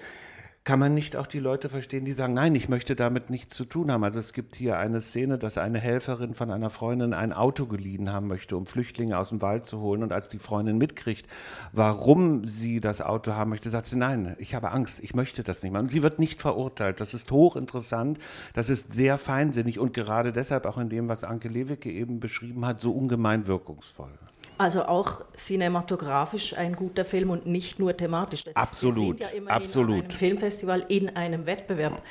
Kann 0.69 0.77
man 0.77 0.93
nicht 0.93 1.15
auch 1.15 1.25
die 1.25 1.39
Leute 1.39 1.67
verstehen, 1.67 2.05
die 2.05 2.13
sagen, 2.13 2.35
nein, 2.35 2.53
ich 2.53 2.69
möchte 2.69 2.95
damit 2.95 3.31
nichts 3.31 3.55
zu 3.55 3.65
tun 3.65 3.91
haben? 3.91 4.03
Also 4.03 4.19
es 4.19 4.33
gibt 4.33 4.55
hier 4.55 4.77
eine 4.77 5.01
Szene, 5.01 5.39
dass 5.39 5.57
eine 5.57 5.79
Helferin 5.79 6.35
von 6.35 6.51
einer 6.51 6.69
Freundin 6.69 7.15
ein 7.15 7.33
Auto 7.33 7.65
geliehen 7.65 8.11
haben 8.11 8.27
möchte, 8.27 8.55
um 8.55 8.67
Flüchtlinge 8.67 9.17
aus 9.17 9.29
dem 9.29 9.41
Wald 9.41 9.65
zu 9.65 9.79
holen. 9.79 10.03
Und 10.03 10.13
als 10.13 10.29
die 10.29 10.37
Freundin 10.37 10.77
mitkriegt, 10.77 11.25
warum 11.71 12.45
sie 12.45 12.81
das 12.81 13.01
Auto 13.01 13.31
haben 13.31 13.49
möchte, 13.49 13.71
sagt 13.71 13.87
sie, 13.87 13.97
nein, 13.97 14.35
ich 14.37 14.53
habe 14.53 14.69
Angst, 14.69 14.99
ich 14.99 15.15
möchte 15.15 15.43
das 15.43 15.63
nicht 15.63 15.71
mehr. 15.71 15.81
Und 15.81 15.89
sie 15.89 16.03
wird 16.03 16.19
nicht 16.19 16.39
verurteilt. 16.39 17.01
Das 17.01 17.15
ist 17.15 17.31
hochinteressant, 17.31 18.19
das 18.53 18.69
ist 18.69 18.93
sehr 18.93 19.17
feinsinnig 19.17 19.79
und 19.79 19.95
gerade 19.95 20.31
deshalb 20.31 20.67
auch 20.67 20.77
in 20.77 20.89
dem, 20.89 21.07
was 21.07 21.23
Anke 21.23 21.47
Lewicke 21.47 21.89
eben 21.89 22.19
beschrieben 22.19 22.63
hat, 22.67 22.79
so 22.79 22.91
ungemein 22.91 23.47
wirkungsvoll. 23.47 24.11
Also 24.59 24.83
auch 24.83 25.21
cinematografisch 25.37 26.53
ein 26.53 26.75
guter 26.75 27.05
Film 27.05 27.29
und 27.29 27.45
nicht 27.45 27.79
nur 27.79 27.95
thematisch. 27.95 28.43
Absolut. 28.55 28.97
Wir 28.97 29.03
sind 29.05 29.19
ja 29.21 29.27
immerhin 29.37 29.63
absolut. 29.63 30.03
Einem 30.03 30.11
Filmfestival 30.11 30.85
in 30.89 31.15
einem 31.15 31.45
Wettbewerb. 31.45 32.03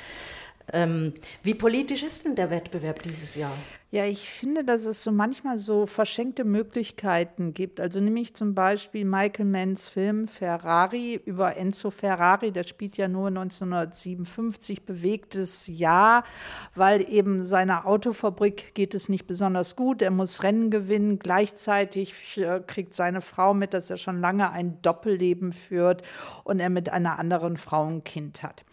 Ähm, 0.73 1.13
wie 1.43 1.53
politisch 1.53 2.03
ist 2.03 2.25
denn 2.25 2.35
der 2.35 2.49
Wettbewerb 2.49 3.01
dieses 3.03 3.35
Jahr? 3.35 3.53
Ja, 3.91 4.05
ich 4.05 4.29
finde, 4.29 4.63
dass 4.63 4.85
es 4.85 5.01
so 5.01 5.11
manchmal 5.11 5.57
so 5.57 5.87
verschenkte 5.87 6.43
Möglichkeiten 6.43 7.55
gibt. 7.55 7.79
Also 7.79 7.99
nämlich 7.99 8.35
zum 8.35 8.53
Beispiel 8.53 9.03
Michael 9.03 9.45
Manns 9.45 9.87
Film 9.87 10.27
Ferrari 10.27 11.19
über 11.25 11.57
Enzo 11.57 11.89
Ferrari, 11.89 12.51
der 12.51 12.65
spielt 12.65 12.97
ja 12.97 13.07
nur 13.07 13.29
1957, 13.29 14.85
bewegtes 14.85 15.65
Jahr, 15.65 16.23
weil 16.75 17.09
eben 17.09 17.41
seiner 17.41 17.87
Autofabrik 17.87 18.75
geht 18.75 18.93
es 18.93 19.09
nicht 19.09 19.25
besonders 19.25 19.75
gut. 19.75 20.03
Er 20.03 20.11
muss 20.11 20.43
Rennen 20.43 20.69
gewinnen. 20.69 21.17
Gleichzeitig 21.17 22.37
äh, 22.37 22.59
kriegt 22.59 22.93
seine 22.93 23.21
Frau 23.21 23.55
mit, 23.55 23.73
dass 23.73 23.89
er 23.89 23.97
schon 23.97 24.21
lange 24.21 24.51
ein 24.51 24.79
Doppelleben 24.83 25.51
führt 25.51 26.03
und 26.43 26.59
er 26.59 26.69
mit 26.69 26.89
einer 26.89 27.17
anderen 27.17 27.57
Frau 27.57 27.87
ein 27.87 28.03
Kind 28.03 28.43
hat. 28.43 28.63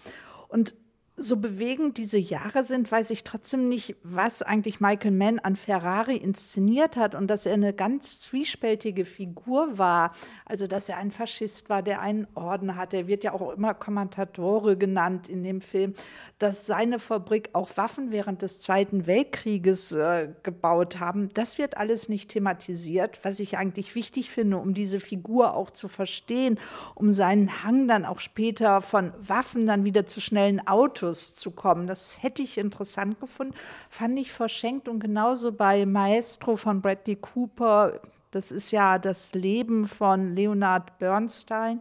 Und 0.49 0.75
so 1.19 1.39
bewegend 1.39 1.97
diese 1.97 2.19
Jahre 2.19 2.63
sind, 2.63 2.93
weiß 2.93 3.09
ich 3.09 3.25
trotzdem 3.25 3.69
nicht, 3.69 3.97
was 4.03 4.43
eigentlich 4.43 4.81
Michael 4.81 5.13
Mann 5.13 5.39
an 5.39 5.57
Ferrari 5.57 6.17
inszeniert 6.17 6.97
hat 6.97 7.15
und 7.15 7.29
dass 7.29 7.47
er 7.47 7.55
eine 7.55 7.73
ganz 7.73 8.21
zwiespältige 8.21 9.07
Figur 9.07 9.79
war. 9.79 10.13
Also, 10.45 10.67
dass 10.67 10.91
er 10.91 10.99
ein 10.99 11.11
Faschist 11.11 11.71
war, 11.71 11.83
der 11.83 12.03
einen 12.03 12.27
Orden 12.35 12.77
hatte. 12.77 12.99
Er 12.99 13.07
wird 13.07 13.25
ja 13.25 13.33
auch 13.33 13.55
immer 13.55 13.73
Kommentatore 13.73 14.77
genannt 14.77 15.29
in 15.29 15.43
dem 15.43 15.63
Film, 15.63 15.95
dass 16.39 16.67
seine 16.67 16.99
Fabrik 16.99 17.49
auch 17.55 17.71
Waffen 17.77 18.13
während 18.13 18.43
des 18.43 18.61
Zweiten 18.61 19.07
Weltkrieges 19.07 19.93
äh, 19.93 20.29
gebaut 20.43 21.01
haben. 21.01 21.31
Das 21.33 21.57
wird 21.57 21.79
alles 21.79 22.11
nicht 22.11 22.31
thematisiert, 22.31 23.21
was 23.23 23.41
ich 23.41 23.57
eigentlich 23.57 23.95
wichtig 23.95 24.31
finde, 24.31 24.59
um 24.59 24.75
diese 24.75 25.01
Figur 25.01 25.55
auch 25.55 25.71
zu 25.71 25.89
verstehen, 25.89 26.61
um 26.95 27.11
seinen 27.11 27.65
Hang 27.65 27.89
dann 27.89 28.05
auch 28.05 28.21
später 28.21 28.83
von 28.83 29.15
Waffen 29.19 29.65
dann 29.65 29.87
wieder 29.87 30.05
zu 30.05 30.21
schnellen 30.21 30.67
Autos 30.67 31.06
Autos 31.07 31.35
zu 31.35 31.51
kommen. 31.51 31.87
Das 31.87 32.23
hätte 32.23 32.43
ich 32.43 32.59
interessant 32.59 33.21
gefunden, 33.21 33.55
fand 33.89 34.19
ich 34.19 34.33
verschenkt. 34.33 34.89
Und 34.89 35.01
genauso 35.01 35.53
bei 35.53 35.87
Maestro 35.87 36.57
von 36.57 36.81
Bradley 36.81 37.17
Cooper, 37.17 38.01
das 38.31 38.51
ist 38.51 38.71
ja 38.71 38.99
das 38.99 39.35
Leben 39.35 39.87
von 39.87 40.35
Leonard 40.35 40.99
Bernstein. 40.99 41.81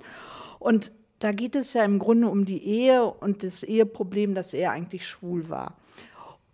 Und 0.60 0.92
da 1.20 1.32
geht 1.32 1.56
es 1.56 1.74
ja 1.74 1.84
im 1.84 1.98
Grunde 1.98 2.28
um 2.28 2.46
die 2.46 2.64
Ehe 2.64 3.06
und 3.06 3.44
das 3.44 3.64
Eheproblem, 3.64 4.36
dass 4.36 4.54
er 4.54 4.72
eigentlich 4.72 5.08
schwul 5.08 5.50
war. 5.50 5.76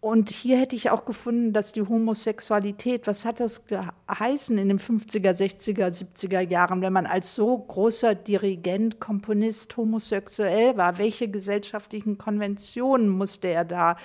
Und 0.03 0.31
hier 0.31 0.57
hätte 0.57 0.75
ich 0.75 0.89
auch 0.89 1.05
gefunden, 1.05 1.53
dass 1.53 1.73
die 1.73 1.83
Homosexualität, 1.83 3.05
was 3.05 3.23
hat 3.23 3.39
das 3.39 3.61
geheißen 3.67 4.57
in 4.57 4.67
den 4.67 4.79
50er, 4.79 5.29
60er, 5.29 5.89
70er 5.89 6.39
Jahren, 6.39 6.81
wenn 6.81 6.91
man 6.91 7.05
als 7.05 7.35
so 7.35 7.55
großer 7.55 8.15
Dirigent, 8.15 8.99
Komponist 8.99 9.77
homosexuell 9.77 10.75
war? 10.75 10.97
Welche 10.97 11.29
gesellschaftlichen 11.29 12.17
Konventionen 12.17 13.09
musste 13.09 13.49
er 13.49 13.63
da 13.63 13.95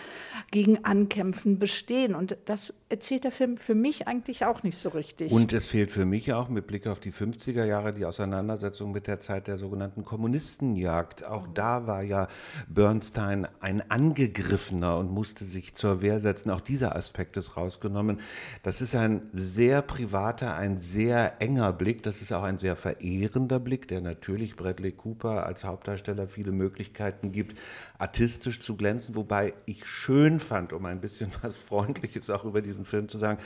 gegen 0.50 0.84
ankämpfen, 0.84 1.58
bestehen? 1.58 2.14
Und 2.14 2.36
das 2.44 2.74
erzählt 2.90 3.24
der 3.24 3.32
Film 3.32 3.56
für 3.56 3.74
mich 3.74 4.06
eigentlich 4.06 4.44
auch 4.44 4.62
nicht 4.62 4.76
so 4.76 4.90
richtig. 4.90 5.32
Und 5.32 5.54
es 5.54 5.66
fehlt 5.66 5.90
für 5.90 6.04
mich 6.04 6.34
auch 6.34 6.50
mit 6.50 6.66
Blick 6.66 6.86
auf 6.86 7.00
die 7.00 7.10
50er 7.10 7.64
Jahre 7.64 7.94
die 7.94 8.04
Auseinandersetzung 8.04 8.92
mit 8.92 9.06
der 9.06 9.20
Zeit 9.20 9.46
der 9.46 9.56
sogenannten 9.56 10.04
Kommunistenjagd. 10.04 11.24
Auch 11.24 11.46
da 11.54 11.86
war 11.86 12.02
ja 12.02 12.28
Bernstein 12.68 13.48
ein 13.60 13.90
Angegriffener 13.90 14.98
und 14.98 15.10
musste 15.10 15.46
sich 15.46 15.72
zur 15.72 15.85
zur 15.86 16.02
Wehr 16.02 16.18
setzen. 16.18 16.50
Auch 16.50 16.60
dieser 16.60 16.96
Aspekt 16.96 17.36
ist 17.36 17.56
rausgenommen. 17.56 18.18
Das 18.64 18.80
ist 18.80 18.96
ein 18.96 19.22
sehr 19.32 19.82
privater, 19.82 20.56
ein 20.56 20.78
sehr 20.78 21.40
enger 21.40 21.72
Blick. 21.72 22.02
Das 22.02 22.22
ist 22.22 22.32
auch 22.32 22.42
ein 22.42 22.58
sehr 22.58 22.74
verehrender 22.74 23.60
Blick, 23.60 23.86
der 23.86 24.00
natürlich 24.00 24.56
Bradley 24.56 24.90
Cooper 24.90 25.46
als 25.46 25.62
Hauptdarsteller 25.62 26.26
viele 26.26 26.50
Möglichkeiten 26.50 27.30
gibt, 27.30 27.56
artistisch 27.98 28.58
zu 28.58 28.76
glänzen. 28.76 29.14
Wobei 29.14 29.54
ich 29.64 29.86
schön 29.86 30.40
fand, 30.40 30.72
um 30.72 30.86
ein 30.86 31.00
bisschen 31.00 31.30
was 31.42 31.54
Freundliches 31.54 32.30
auch 32.30 32.44
über 32.44 32.62
diesen 32.62 32.84
Film 32.84 33.08
zu 33.08 33.18
sagen, 33.18 33.38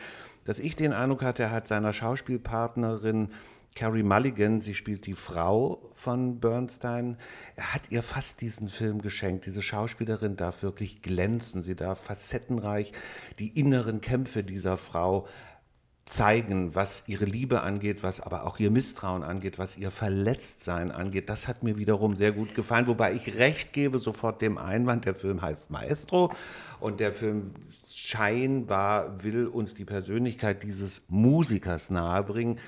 dass 0.44 0.58
ich 0.58 0.76
den 0.76 0.94
Eindruck 0.94 1.22
hatte, 1.22 1.42
er 1.42 1.50
hat 1.50 1.68
seiner 1.68 1.92
Schauspielpartnerin 1.92 3.28
Carrie 3.74 4.02
Mulligan, 4.02 4.60
sie 4.60 4.74
spielt 4.74 5.06
die 5.06 5.14
Frau 5.14 5.90
von 5.94 6.40
Bernstein. 6.40 7.16
Er 7.56 7.72
hat 7.72 7.90
ihr 7.90 8.02
fast 8.02 8.40
diesen 8.40 8.68
Film 8.68 9.00
geschenkt. 9.00 9.46
Diese 9.46 9.62
Schauspielerin 9.62 10.36
darf 10.36 10.62
wirklich 10.62 11.02
glänzen. 11.02 11.62
Sie 11.62 11.76
darf 11.76 12.00
facettenreich 12.00 12.92
die 13.38 13.48
inneren 13.48 14.00
Kämpfe 14.00 14.42
dieser 14.42 14.76
Frau 14.76 15.26
zeigen, 16.10 16.74
was 16.74 17.04
ihre 17.06 17.24
Liebe 17.24 17.62
angeht, 17.62 18.02
was 18.02 18.20
aber 18.20 18.44
auch 18.44 18.58
ihr 18.58 18.70
Misstrauen 18.70 19.22
angeht, 19.22 19.58
was 19.58 19.76
ihr 19.76 19.92
Verletztsein 19.92 20.90
angeht. 20.90 21.28
Das 21.28 21.46
hat 21.46 21.62
mir 21.62 21.78
wiederum 21.78 22.16
sehr 22.16 22.32
gut 22.32 22.54
gefallen, 22.54 22.88
wobei 22.88 23.14
ich 23.14 23.36
recht 23.36 23.72
gebe 23.72 23.98
sofort 23.98 24.42
dem 24.42 24.58
Einwand, 24.58 25.04
der 25.04 25.14
Film 25.14 25.40
heißt 25.40 25.70
Maestro 25.70 26.32
und 26.80 26.98
der 26.98 27.12
Film 27.12 27.52
scheinbar 27.88 29.22
will 29.22 29.46
uns 29.46 29.74
die 29.74 29.84
Persönlichkeit 29.84 30.64
dieses 30.64 31.02
Musikers 31.08 31.90
nahebringen. 31.90 32.58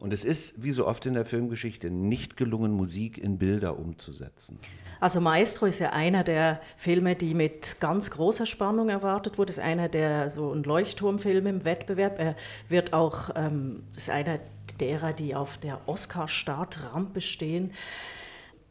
Und 0.00 0.14
es 0.14 0.24
ist, 0.24 0.62
wie 0.62 0.70
so 0.70 0.86
oft 0.86 1.04
in 1.04 1.12
der 1.12 1.26
Filmgeschichte, 1.26 1.90
nicht 1.90 2.38
gelungen, 2.38 2.72
Musik 2.72 3.18
in 3.18 3.36
Bilder 3.36 3.78
umzusetzen. 3.78 4.58
Also 4.98 5.20
Maestro 5.20 5.66
ist 5.66 5.78
ja 5.78 5.90
einer 5.90 6.24
der 6.24 6.60
Filme, 6.78 7.16
die 7.16 7.34
mit 7.34 7.76
ganz 7.80 8.10
großer 8.10 8.46
Spannung 8.46 8.88
erwartet 8.88 9.36
wurde. 9.36 9.48
Das 9.48 9.58
ist 9.58 9.62
einer 9.62 9.90
der 9.90 10.30
so 10.30 10.52
ein 10.52 10.62
Leuchtturmfilm 10.62 11.46
im 11.46 11.64
Wettbewerb. 11.64 12.18
Er 12.18 12.34
wird 12.70 12.94
auch, 12.94 13.28
ähm, 13.36 13.82
ist 13.94 14.08
einer 14.08 14.40
derer, 14.80 15.12
die 15.12 15.34
auf 15.34 15.58
der 15.58 15.86
Oscar-Startrampe 15.86 17.20
stehen. 17.20 17.72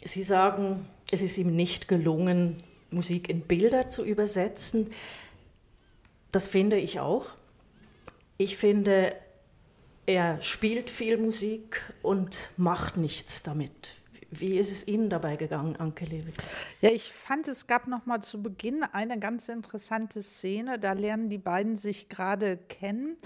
Sie 0.03 0.23
sagen, 0.23 0.87
es 1.11 1.21
ist 1.21 1.37
ihm 1.37 1.55
nicht 1.55 1.87
gelungen, 1.87 2.63
Musik 2.89 3.29
in 3.29 3.41
Bilder 3.41 3.91
zu 3.91 4.03
übersetzen. 4.03 4.87
Das 6.31 6.47
finde 6.47 6.77
ich 6.77 6.99
auch. 6.99 7.27
Ich 8.37 8.57
finde, 8.57 9.13
er 10.09 10.41
spielt 10.41 10.89
viel 10.89 11.17
Musik 11.17 11.83
und 12.01 12.49
macht 12.57 12.97
nichts 12.97 13.43
damit. 13.43 13.95
Wie 14.31 14.57
ist 14.57 14.71
es 14.71 14.87
Ihnen 14.87 15.11
dabei 15.11 15.35
gegangen, 15.35 15.75
Anke 15.75 16.05
Lewit? 16.05 16.33
Ja, 16.81 16.89
ich 16.89 17.13
fand, 17.13 17.47
es 17.47 17.67
gab 17.67 17.85
noch 17.85 18.07
mal 18.07 18.21
zu 18.21 18.41
Beginn 18.41 18.81
eine 18.83 19.19
ganz 19.19 19.49
interessante 19.49 20.23
Szene. 20.23 20.79
Da 20.79 20.93
lernen 20.93 21.29
die 21.29 21.37
beiden 21.37 21.75
sich 21.75 22.09
gerade 22.09 22.57
kennen. 22.57 23.17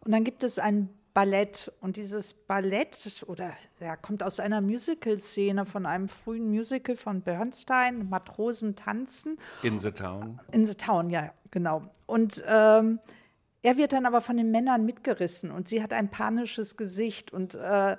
Und 0.00 0.10
dann 0.10 0.24
gibt 0.24 0.42
es 0.42 0.58
ein 0.58 0.88
Ballett. 1.14 1.70
Und 1.80 1.96
dieses 1.96 2.34
Ballett, 2.34 3.24
oder 3.28 3.52
ja, 3.78 3.94
kommt 3.94 4.24
aus 4.24 4.40
einer 4.40 4.60
Musical-Szene 4.60 5.64
von 5.64 5.86
einem 5.86 6.08
frühen 6.08 6.48
Musical 6.48 6.96
von 6.96 7.22
Bernstein, 7.22 8.08
Matrosen 8.08 8.74
tanzen. 8.74 9.38
In 9.62 9.78
the 9.78 9.92
Town. 9.92 10.40
In 10.50 10.64
the 10.64 10.74
Town, 10.74 11.08
ja, 11.08 11.32
genau. 11.52 11.82
Und 12.06 12.42
ähm, 12.48 12.98
er 13.62 13.76
wird 13.76 13.92
dann 13.92 14.06
aber 14.06 14.20
von 14.20 14.36
den 14.36 14.50
Männern 14.50 14.84
mitgerissen 14.84 15.50
und 15.50 15.68
sie 15.68 15.82
hat 15.82 15.92
ein 15.92 16.10
panisches 16.10 16.76
Gesicht 16.76 17.32
und 17.32 17.54
äh, 17.54 17.96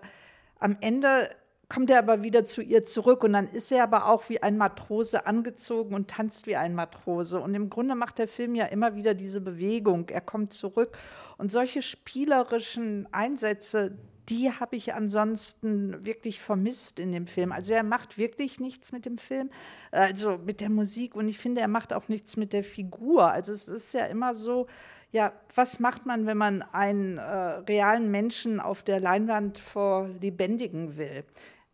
am 0.60 0.78
Ende 0.82 1.30
kommt 1.69 1.89
er 1.89 1.99
aber 1.99 2.21
wieder 2.21 2.45
zu 2.45 2.62
ihr 2.62 2.86
zurück 2.86 3.23
und 3.23 3.34
dann 3.34 3.47
ist 3.47 3.71
er 3.71 3.84
aber 3.84 4.08
auch 4.08 4.30
wie 4.30 4.43
ein 4.43 4.58
Matrose 4.58 5.26
angezogen 5.26 5.95
und 5.95 6.10
tanzt 6.10 6.45
wie 6.45 6.56
ein 6.56 6.76
Matrose. 6.76 7.39
Und 7.39 7.56
im 7.56 7.69
Grunde 7.69 7.95
macht 7.95 8.19
der 8.19 8.28
Film 8.28 8.54
ja 8.54 8.65
immer 8.65 8.95
wieder 8.95 9.15
diese 9.15 9.41
Bewegung. 9.41 10.10
Er 10.10 10.21
kommt 10.21 10.54
zurück 10.54 10.95
und 11.38 11.52
solche 11.52 11.82
spielerischen 11.82 13.08
Einsätze, 13.12 13.97
die 14.30 14.52
habe 14.52 14.76
ich 14.76 14.93
ansonsten 14.93 16.06
wirklich 16.06 16.39
vermisst 16.39 16.99
in 16.99 17.12
dem 17.12 17.26
Film. 17.26 17.52
Also 17.52 17.73
er 17.73 17.84
macht 17.84 18.17
wirklich 18.17 18.60
nichts 18.60 18.91
mit 18.91 19.06
dem 19.06 19.17
Film, 19.17 19.49
also 19.91 20.38
mit 20.38 20.62
der 20.62 20.69
Musik 20.69 21.15
und 21.15 21.28
ich 21.28 21.39
finde, 21.39 21.62
er 21.62 21.67
macht 21.67 21.91
auch 21.91 22.08
nichts 22.08 22.38
mit 22.38 22.54
der 22.54 22.63
Figur. 22.63 23.32
Also 23.32 23.52
es 23.52 23.67
ist 23.67 23.93
ja 23.93 24.06
immer 24.06 24.36
so, 24.36 24.67
ja, 25.13 25.32
was 25.54 25.80
macht 25.80 26.08
man, 26.08 26.26
wenn 26.26 26.38
man 26.38 26.63
einen 26.63 27.19
äh, 27.19 27.21
realen 27.21 28.10
Menschen 28.10 28.60
auf 28.60 28.82
der 28.82 28.99
Leinwand 28.99 29.60
vor 29.60 30.10
lebendigen 30.19 30.97
will? 30.97 31.23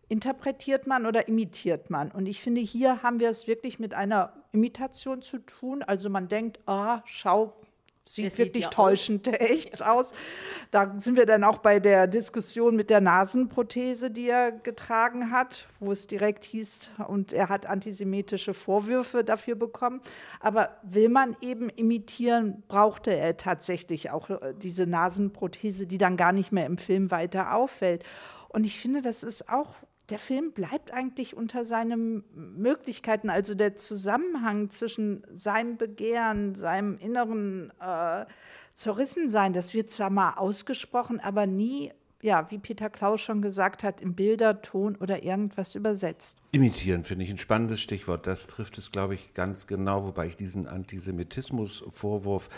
Interpretiert 0.09 0.87
man 0.87 1.05
oder 1.05 1.29
imitiert 1.29 1.89
man? 1.89 2.11
Und 2.11 2.25
ich 2.25 2.41
finde, 2.41 2.59
hier 2.59 3.01
haben 3.01 3.21
wir 3.21 3.29
es 3.29 3.47
wirklich 3.47 3.79
mit 3.79 3.93
einer 3.93 4.33
Imitation 4.51 5.21
zu 5.21 5.37
tun. 5.37 5.83
Also 5.83 6.09
man 6.09 6.27
denkt, 6.27 6.59
ah, 6.65 7.01
schau, 7.05 7.53
sieht, 8.09 8.31
sieht 8.31 8.37
wirklich 8.37 8.63
ja 8.65 8.69
täuschend 8.69 9.29
aus. 9.29 9.35
echt 9.39 9.85
aus. 9.85 10.13
Da 10.71 10.93
sind 10.97 11.15
wir 11.15 11.25
dann 11.25 11.43
auch 11.43 11.59
bei 11.59 11.79
der 11.79 12.07
Diskussion 12.07 12.75
mit 12.75 12.89
der 12.89 13.01
Nasenprothese, 13.01 14.09
die 14.09 14.29
er 14.29 14.51
getragen 14.51 15.31
hat, 15.31 15.67
wo 15.79 15.91
es 15.91 16.07
direkt 16.07 16.43
hieß, 16.45 16.91
und 17.07 17.33
er 17.33 17.49
hat 17.49 17.67
antisemitische 17.67 18.53
Vorwürfe 18.53 19.23
dafür 19.23 19.55
bekommen. 19.55 20.01
Aber 20.39 20.77
will 20.81 21.09
man 21.09 21.37
eben 21.41 21.69
imitieren, 21.69 22.63
brauchte 22.67 23.11
er 23.11 23.37
tatsächlich 23.37 24.09
auch 24.09 24.29
äh, 24.29 24.53
diese 24.57 24.87
Nasenprothese, 24.87 25.85
die 25.85 25.99
dann 25.99 26.17
gar 26.17 26.31
nicht 26.31 26.51
mehr 26.51 26.65
im 26.65 26.77
Film 26.77 27.11
weiter 27.11 27.53
auffällt. 27.53 28.03
Und 28.47 28.65
ich 28.65 28.79
finde, 28.79 29.03
das 29.03 29.21
ist 29.21 29.49
auch 29.49 29.75
der 30.09 30.19
Film 30.19 30.51
bleibt 30.51 30.91
eigentlich 30.91 31.35
unter 31.35 31.65
seinen 31.65 32.23
Möglichkeiten. 32.33 33.29
Also 33.29 33.53
der 33.55 33.75
Zusammenhang 33.75 34.69
zwischen 34.69 35.23
seinem 35.31 35.77
Begehren, 35.77 36.55
seinem 36.55 36.97
inneren 36.97 37.71
äh, 37.79 38.25
Zerrissensein, 38.73 39.53
das 39.53 39.73
wird 39.73 39.89
zwar 39.89 40.09
mal 40.09 40.33
ausgesprochen, 40.35 41.19
aber 41.19 41.45
nie, 41.45 41.91
ja, 42.21 42.49
wie 42.51 42.57
Peter 42.57 42.89
Klaus 42.89 43.21
schon 43.21 43.41
gesagt 43.41 43.83
hat, 43.83 44.01
im 44.01 44.15
Bilder, 44.15 44.61
Ton 44.61 44.95
oder 44.95 45.23
irgendwas 45.23 45.75
übersetzt. 45.75 46.37
Imitieren 46.51 47.03
finde 47.03 47.25
ich 47.25 47.31
ein 47.31 47.37
spannendes 47.37 47.81
Stichwort. 47.81 48.25
Das 48.25 48.47
trifft 48.47 48.77
es, 48.77 48.91
glaube 48.91 49.15
ich, 49.15 49.33
ganz 49.33 49.67
genau, 49.67 50.05
wobei 50.05 50.27
ich 50.27 50.35
diesen 50.35 50.67
Antisemitismus-Vorwurf 50.67 52.49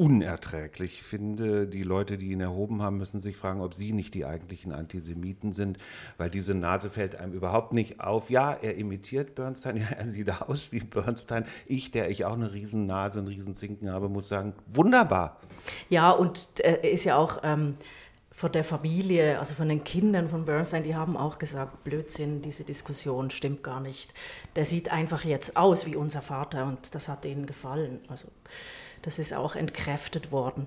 unerträglich 0.00 1.02
finde. 1.02 1.66
Die 1.66 1.82
Leute, 1.82 2.16
die 2.16 2.30
ihn 2.30 2.40
erhoben 2.40 2.80
haben, 2.80 2.96
müssen 2.96 3.20
sich 3.20 3.36
fragen, 3.36 3.60
ob 3.60 3.74
sie 3.74 3.92
nicht 3.92 4.14
die 4.14 4.24
eigentlichen 4.24 4.72
Antisemiten 4.72 5.52
sind, 5.52 5.76
weil 6.16 6.30
diese 6.30 6.54
Nase 6.54 6.88
fällt 6.88 7.16
einem 7.16 7.34
überhaupt 7.34 7.74
nicht 7.74 8.00
auf. 8.00 8.30
Ja, 8.30 8.54
er 8.54 8.76
imitiert 8.76 9.34
Bernstein, 9.34 9.76
ja, 9.76 9.88
er 9.90 10.08
sieht 10.08 10.40
aus 10.40 10.72
wie 10.72 10.80
Bernstein. 10.80 11.44
Ich, 11.66 11.90
der 11.90 12.08
ich 12.08 12.24
auch 12.24 12.32
eine 12.32 12.54
riesen 12.54 12.86
Nase, 12.86 13.18
einen 13.18 13.28
riesen 13.28 13.54
Zinken 13.54 13.90
habe, 13.90 14.08
muss 14.08 14.28
sagen, 14.28 14.54
wunderbar. 14.68 15.36
Ja, 15.90 16.12
und 16.12 16.48
äh, 16.60 16.78
er 16.82 16.90
ist 16.92 17.04
ja 17.04 17.16
auch 17.16 17.40
ähm, 17.42 17.74
von 18.30 18.52
der 18.52 18.64
Familie, 18.64 19.38
also 19.38 19.52
von 19.52 19.68
den 19.68 19.84
Kindern 19.84 20.30
von 20.30 20.46
Bernstein, 20.46 20.82
die 20.82 20.94
haben 20.94 21.18
auch 21.18 21.38
gesagt, 21.38 21.84
Blödsinn, 21.84 22.40
diese 22.40 22.64
Diskussion 22.64 23.30
stimmt 23.30 23.62
gar 23.62 23.80
nicht. 23.80 24.14
Der 24.56 24.64
sieht 24.64 24.90
einfach 24.90 25.26
jetzt 25.26 25.58
aus 25.58 25.84
wie 25.84 25.94
unser 25.94 26.22
Vater 26.22 26.64
und 26.64 26.94
das 26.94 27.06
hat 27.06 27.26
ihnen 27.26 27.44
gefallen. 27.44 28.00
Also 28.08 28.28
das 29.02 29.18
ist 29.18 29.34
auch 29.34 29.56
entkräftet 29.56 30.32
worden. 30.32 30.66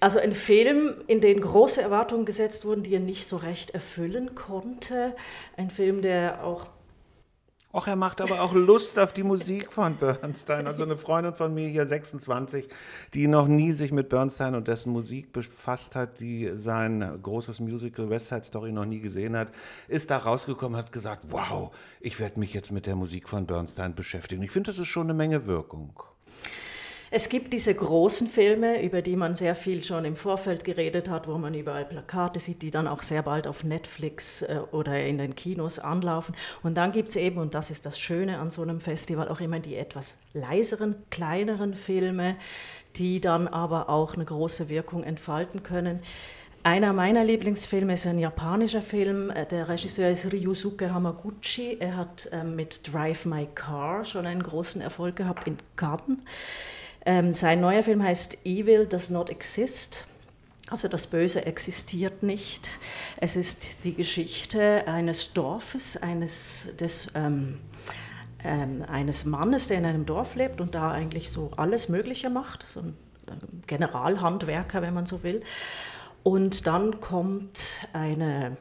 Also 0.00 0.18
ein 0.18 0.32
Film, 0.32 0.94
in 1.06 1.20
den 1.20 1.40
große 1.40 1.80
Erwartungen 1.80 2.26
gesetzt 2.26 2.64
wurden, 2.64 2.82
die 2.82 2.94
er 2.94 3.00
nicht 3.00 3.26
so 3.26 3.36
recht 3.36 3.70
erfüllen 3.70 4.34
konnte. 4.34 5.14
Ein 5.56 5.70
Film, 5.70 6.02
der 6.02 6.44
auch 6.44 6.66
Och, 7.76 7.88
er 7.88 7.96
macht 7.96 8.22
aber 8.22 8.40
auch 8.40 8.54
Lust 8.54 8.98
auf 8.98 9.12
die 9.12 9.22
Musik 9.22 9.70
von 9.70 9.96
Bernstein. 9.96 10.66
Also 10.66 10.82
eine 10.82 10.96
Freundin 10.96 11.34
von 11.34 11.52
mir 11.52 11.68
hier, 11.68 11.86
26, 11.86 12.70
die 13.12 13.28
noch 13.28 13.48
nie 13.48 13.72
sich 13.72 13.92
mit 13.92 14.08
Bernstein 14.08 14.54
und 14.54 14.66
dessen 14.66 14.94
Musik 14.94 15.30
befasst 15.30 15.94
hat, 15.94 16.20
die 16.20 16.52
sein 16.54 17.18
großes 17.22 17.60
Musical 17.60 18.08
West 18.08 18.28
Side 18.28 18.44
Story 18.44 18.72
noch 18.72 18.86
nie 18.86 19.00
gesehen 19.00 19.36
hat, 19.36 19.52
ist 19.88 20.10
da 20.10 20.16
rausgekommen, 20.16 20.78
hat 20.78 20.90
gesagt, 20.90 21.26
wow, 21.28 21.70
ich 22.00 22.18
werde 22.18 22.40
mich 22.40 22.54
jetzt 22.54 22.72
mit 22.72 22.86
der 22.86 22.96
Musik 22.96 23.28
von 23.28 23.46
Bernstein 23.46 23.94
beschäftigen. 23.94 24.42
Ich 24.42 24.52
finde, 24.52 24.70
das 24.70 24.78
ist 24.78 24.88
schon 24.88 25.08
eine 25.08 25.14
Menge 25.14 25.44
Wirkung. 25.46 26.02
Es 27.10 27.28
gibt 27.28 27.52
diese 27.52 27.72
großen 27.72 28.26
Filme, 28.26 28.82
über 28.82 29.00
die 29.00 29.14
man 29.14 29.36
sehr 29.36 29.54
viel 29.54 29.84
schon 29.84 30.04
im 30.04 30.16
Vorfeld 30.16 30.64
geredet 30.64 31.08
hat, 31.08 31.28
wo 31.28 31.38
man 31.38 31.54
überall 31.54 31.84
Plakate 31.84 32.40
sieht, 32.40 32.62
die 32.62 32.72
dann 32.72 32.88
auch 32.88 33.02
sehr 33.02 33.22
bald 33.22 33.46
auf 33.46 33.62
Netflix 33.62 34.42
äh, 34.42 34.58
oder 34.72 35.04
in 35.04 35.18
den 35.18 35.36
Kinos 35.36 35.78
anlaufen. 35.78 36.34
Und 36.64 36.76
dann 36.76 36.90
gibt 36.90 37.10
es 37.10 37.16
eben, 37.16 37.38
und 37.38 37.54
das 37.54 37.70
ist 37.70 37.86
das 37.86 37.98
Schöne 37.98 38.38
an 38.38 38.50
so 38.50 38.62
einem 38.62 38.80
Festival, 38.80 39.28
auch 39.28 39.40
immer 39.40 39.60
die 39.60 39.76
etwas 39.76 40.18
leiseren, 40.32 40.96
kleineren 41.10 41.74
Filme, 41.74 42.36
die 42.96 43.20
dann 43.20 43.46
aber 43.46 43.88
auch 43.88 44.14
eine 44.14 44.24
große 44.24 44.68
Wirkung 44.68 45.04
entfalten 45.04 45.62
können. 45.62 46.00
Einer 46.64 46.92
meiner 46.92 47.22
Lieblingsfilme 47.22 47.94
ist 47.94 48.08
ein 48.08 48.18
japanischer 48.18 48.82
Film. 48.82 49.30
Äh, 49.30 49.46
der 49.46 49.68
Regisseur 49.68 50.10
ist 50.10 50.32
Ryusuke 50.32 50.92
Hamaguchi. 50.92 51.76
Er 51.78 51.96
hat 51.96 52.28
äh, 52.32 52.42
mit 52.42 52.92
Drive 52.92 53.26
My 53.26 53.46
Car 53.54 54.04
schon 54.04 54.26
einen 54.26 54.42
großen 54.42 54.82
Erfolg 54.82 55.14
gehabt 55.14 55.46
in 55.46 55.58
Cannes. 55.76 56.18
Ähm, 57.06 57.32
sein 57.32 57.60
neuer 57.60 57.84
Film 57.84 58.02
heißt 58.02 58.38
Evil 58.44 58.84
Does 58.84 59.10
Not 59.10 59.30
Exist. 59.30 60.06
Also 60.68 60.88
das 60.88 61.06
Böse 61.06 61.46
existiert 61.46 62.24
nicht. 62.24 62.68
Es 63.18 63.36
ist 63.36 63.84
die 63.84 63.94
Geschichte 63.94 64.88
eines 64.88 65.32
Dorfes, 65.32 65.96
eines, 65.96 66.66
des, 66.80 67.12
ähm, 67.14 67.60
ähm, 68.42 68.84
eines 68.88 69.24
Mannes, 69.24 69.68
der 69.68 69.78
in 69.78 69.86
einem 69.86 70.04
Dorf 70.04 70.34
lebt 70.34 70.60
und 70.60 70.74
da 70.74 70.90
eigentlich 70.90 71.30
so 71.30 71.52
alles 71.56 71.88
Mögliche 71.88 72.28
macht. 72.28 72.66
So 72.66 72.80
ein 72.80 72.96
Generalhandwerker, 73.68 74.82
wenn 74.82 74.92
man 74.92 75.06
so 75.06 75.22
will. 75.22 75.42
Und 76.24 76.66
dann 76.66 77.00
kommt 77.00 77.62
eine 77.92 78.56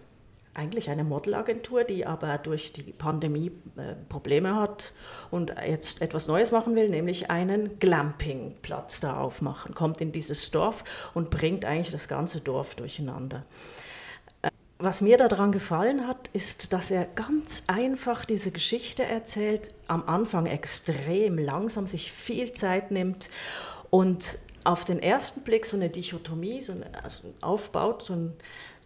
eigentlich 0.56 0.90
eine 0.90 1.04
Modelagentur, 1.04 1.84
die 1.84 2.06
aber 2.06 2.38
durch 2.38 2.74
die 2.74 2.94
Pandemie 2.94 3.52
äh, 3.76 3.94
Probleme 4.10 4.56
hat 4.56 4.94
und 5.30 5.54
jetzt 5.68 6.02
etwas 6.02 6.28
Neues 6.28 6.52
machen 6.52 6.76
will, 6.76 6.90
nämlich 6.90 7.30
einen 7.30 7.78
Glampingplatz 7.80 9.02
da 9.02 9.18
aufmachen. 9.18 9.76
Kommt 9.76 10.00
in 10.00 10.12
dieses 10.12 10.50
Dorf 10.52 10.84
und 11.14 11.30
bringt 11.30 11.66
eigentlich 11.66 11.92
das 11.92 12.08
ganze 12.08 12.40
Dorf 12.40 12.76
durcheinander. 12.76 13.44
Äh, 14.42 14.50
was 14.80 15.02
mir 15.02 15.18
daran 15.18 15.52
gefallen 15.52 16.08
hat, 16.08 16.30
ist, 16.32 16.72
dass 16.72 16.90
er 16.90 17.06
ganz 17.06 17.66
einfach 17.68 18.24
diese 18.24 18.52
Geschichte 18.52 19.04
erzählt, 19.04 19.74
am 19.88 20.08
Anfang 20.08 20.46
extrem 20.46 21.38
langsam, 21.38 21.86
sich 21.86 22.14
viel 22.14 22.54
Zeit 22.54 22.92
nimmt 22.92 23.30
und 23.90 24.40
auf 24.66 24.84
den 24.84 25.00
ersten 25.00 25.42
Blick 25.42 25.66
so 25.66 25.78
eine 25.78 25.90
Dichotomie, 25.90 26.60
so 26.62 26.74
eine, 26.74 26.86
also 27.04 27.34
aufbaut, 27.42 28.04
so 28.04 28.14
ein 28.14 28.34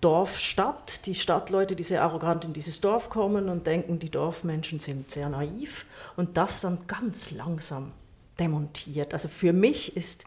Dorf-Stadt, 0.01 1.05
die 1.05 1.15
Stadtleute, 1.15 1.75
die 1.75 1.83
sehr 1.83 2.03
arrogant 2.03 2.45
in 2.45 2.53
dieses 2.53 2.79
Dorf 2.79 3.09
kommen 3.09 3.49
und 3.49 3.67
denken, 3.67 3.99
die 3.99 4.09
Dorfmenschen 4.09 4.79
sind 4.79 5.11
sehr 5.11 5.29
naiv 5.29 5.85
und 6.15 6.37
das 6.37 6.61
dann 6.61 6.79
ganz 6.87 7.31
langsam 7.31 7.91
demontiert. 8.39 9.13
Also 9.13 9.27
für 9.27 9.51
mich 9.51 9.97
ist 9.97 10.25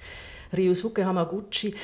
Ryosuke 0.55 1.07
Hamaguchi, 1.07 1.75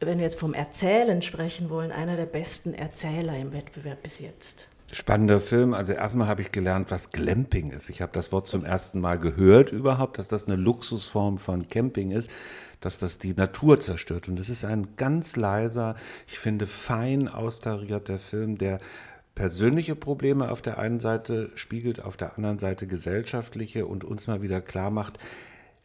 wenn 0.00 0.18
wir 0.18 0.24
jetzt 0.24 0.38
vom 0.38 0.54
Erzählen 0.54 1.20
sprechen 1.22 1.70
wollen, 1.70 1.92
einer 1.92 2.16
der 2.16 2.26
besten 2.26 2.74
Erzähler 2.74 3.36
im 3.36 3.52
Wettbewerb 3.52 4.02
bis 4.02 4.20
jetzt. 4.20 4.68
Spannender 4.92 5.40
Film. 5.40 5.74
Also 5.74 5.92
erstmal 5.92 6.28
habe 6.28 6.42
ich 6.42 6.52
gelernt, 6.52 6.90
was 6.90 7.10
Glamping 7.10 7.70
ist. 7.70 7.90
Ich 7.90 8.00
habe 8.00 8.12
das 8.12 8.32
Wort 8.32 8.46
zum 8.46 8.64
ersten 8.64 9.00
Mal 9.00 9.18
gehört 9.18 9.72
überhaupt, 9.72 10.18
dass 10.18 10.28
das 10.28 10.46
eine 10.46 10.56
Luxusform 10.56 11.38
von 11.38 11.68
Camping 11.68 12.10
ist, 12.10 12.30
dass 12.84 12.98
das 12.98 13.18
die 13.18 13.34
Natur 13.34 13.80
zerstört. 13.80 14.28
Und 14.28 14.38
es 14.38 14.48
ist 14.48 14.64
ein 14.64 14.96
ganz 14.96 15.36
leiser, 15.36 15.96
ich 16.26 16.38
finde 16.38 16.66
fein 16.66 17.28
austarierter 17.28 18.18
Film, 18.18 18.58
der 18.58 18.80
persönliche 19.34 19.96
Probleme 19.96 20.50
auf 20.50 20.62
der 20.62 20.78
einen 20.78 21.00
Seite 21.00 21.50
spiegelt, 21.54 22.02
auf 22.02 22.16
der 22.16 22.36
anderen 22.36 22.58
Seite 22.58 22.86
gesellschaftliche 22.86 23.86
und 23.86 24.04
uns 24.04 24.26
mal 24.26 24.42
wieder 24.42 24.60
klar 24.60 24.90
macht, 24.90 25.18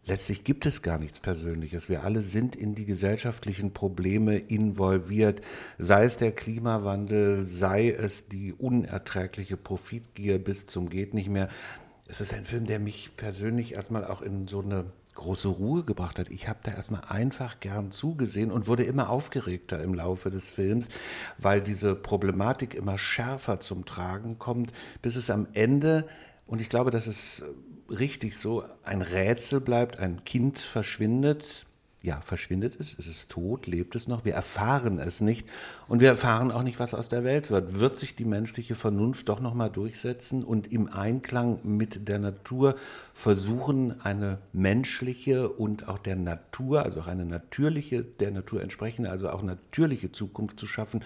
letztlich 0.05 0.43
gibt 0.43 0.65
es 0.65 0.81
gar 0.81 0.99
nichts 0.99 1.19
Persönliches. 1.19 1.89
Wir 1.89 2.03
alle 2.03 2.21
sind 2.21 2.55
in 2.55 2.75
die 2.75 2.85
gesellschaftlichen 2.85 3.73
Probleme 3.73 4.37
involviert, 4.37 5.41
sei 5.77 6.03
es 6.03 6.17
der 6.17 6.31
Klimawandel, 6.31 7.43
sei 7.43 7.89
es 7.89 8.27
die 8.27 8.53
unerträgliche 8.53 9.57
Profitgier 9.57 10.37
bis 10.37 10.67
zum 10.67 10.89
geht 10.89 11.13
nicht 11.13 11.29
mehr. 11.29 11.49
Es 12.07 12.21
ist 12.21 12.33
ein 12.33 12.45
Film, 12.45 12.65
der 12.65 12.79
mich 12.79 13.15
persönlich 13.17 13.75
erstmal 13.75 14.05
auch 14.05 14.21
in 14.21 14.47
so 14.47 14.61
eine 14.61 14.85
große 15.19 15.49
Ruhe 15.49 15.83
gebracht 15.83 16.17
hat. 16.17 16.29
Ich 16.29 16.47
habe 16.47 16.59
da 16.63 16.71
erstmal 16.71 17.03
einfach 17.09 17.59
gern 17.59 17.91
zugesehen 17.91 18.51
und 18.51 18.67
wurde 18.67 18.83
immer 18.83 19.09
aufgeregter 19.09 19.83
im 19.83 19.93
Laufe 19.93 20.31
des 20.31 20.45
Films, 20.45 20.89
weil 21.37 21.61
diese 21.61 21.93
Problematik 21.93 22.73
immer 22.73 22.97
schärfer 22.97 23.59
zum 23.59 23.85
Tragen 23.85 24.39
kommt, 24.39 24.71
bis 25.01 25.15
es 25.15 25.29
am 25.29 25.47
Ende, 25.53 26.07
und 26.47 26.61
ich 26.61 26.69
glaube, 26.69 26.89
das 26.89 27.05
ist 27.05 27.43
richtig 27.89 28.37
so, 28.37 28.63
ein 28.83 29.01
Rätsel 29.01 29.59
bleibt, 29.61 29.99
ein 29.99 30.23
Kind 30.23 30.59
verschwindet, 30.59 31.65
ja, 32.01 32.21
verschwindet 32.21 32.79
es, 32.79 32.97
es 32.97 33.07
ist 33.07 33.29
tot, 33.29 33.67
lebt 33.67 33.93
es 33.93 34.07
noch, 34.07 34.23
wir 34.23 34.33
erfahren 34.33 34.99
es 34.99 35.19
nicht 35.19 35.47
und 35.89 35.99
wir 35.99 36.07
erfahren 36.07 36.49
auch 36.49 36.63
nicht, 36.63 36.79
was 36.79 36.93
aus 36.93 37.09
der 37.09 37.25
Welt 37.25 37.51
wird. 37.51 37.79
Wird 37.79 37.97
sich 37.97 38.15
die 38.15 38.23
menschliche 38.23 38.75
Vernunft 38.75 39.27
doch 39.27 39.41
nochmal 39.41 39.69
durchsetzen 39.69 40.45
und 40.45 40.71
im 40.71 40.87
Einklang 40.87 41.59
mit 41.63 42.07
der 42.07 42.19
Natur 42.19 42.75
versuchen, 43.13 43.99
eine 44.01 44.37
menschliche 44.53 45.49
und 45.49 45.89
auch 45.89 45.99
der 45.99 46.15
Natur, 46.15 46.83
also 46.83 47.01
auch 47.01 47.07
eine 47.07 47.25
natürliche, 47.25 48.03
der 48.03 48.31
Natur 48.31 48.61
entsprechende, 48.61 49.09
also 49.09 49.29
auch 49.29 49.43
natürliche 49.43 50.11
Zukunft 50.11 50.57
zu 50.57 50.67
schaffen? 50.67 51.03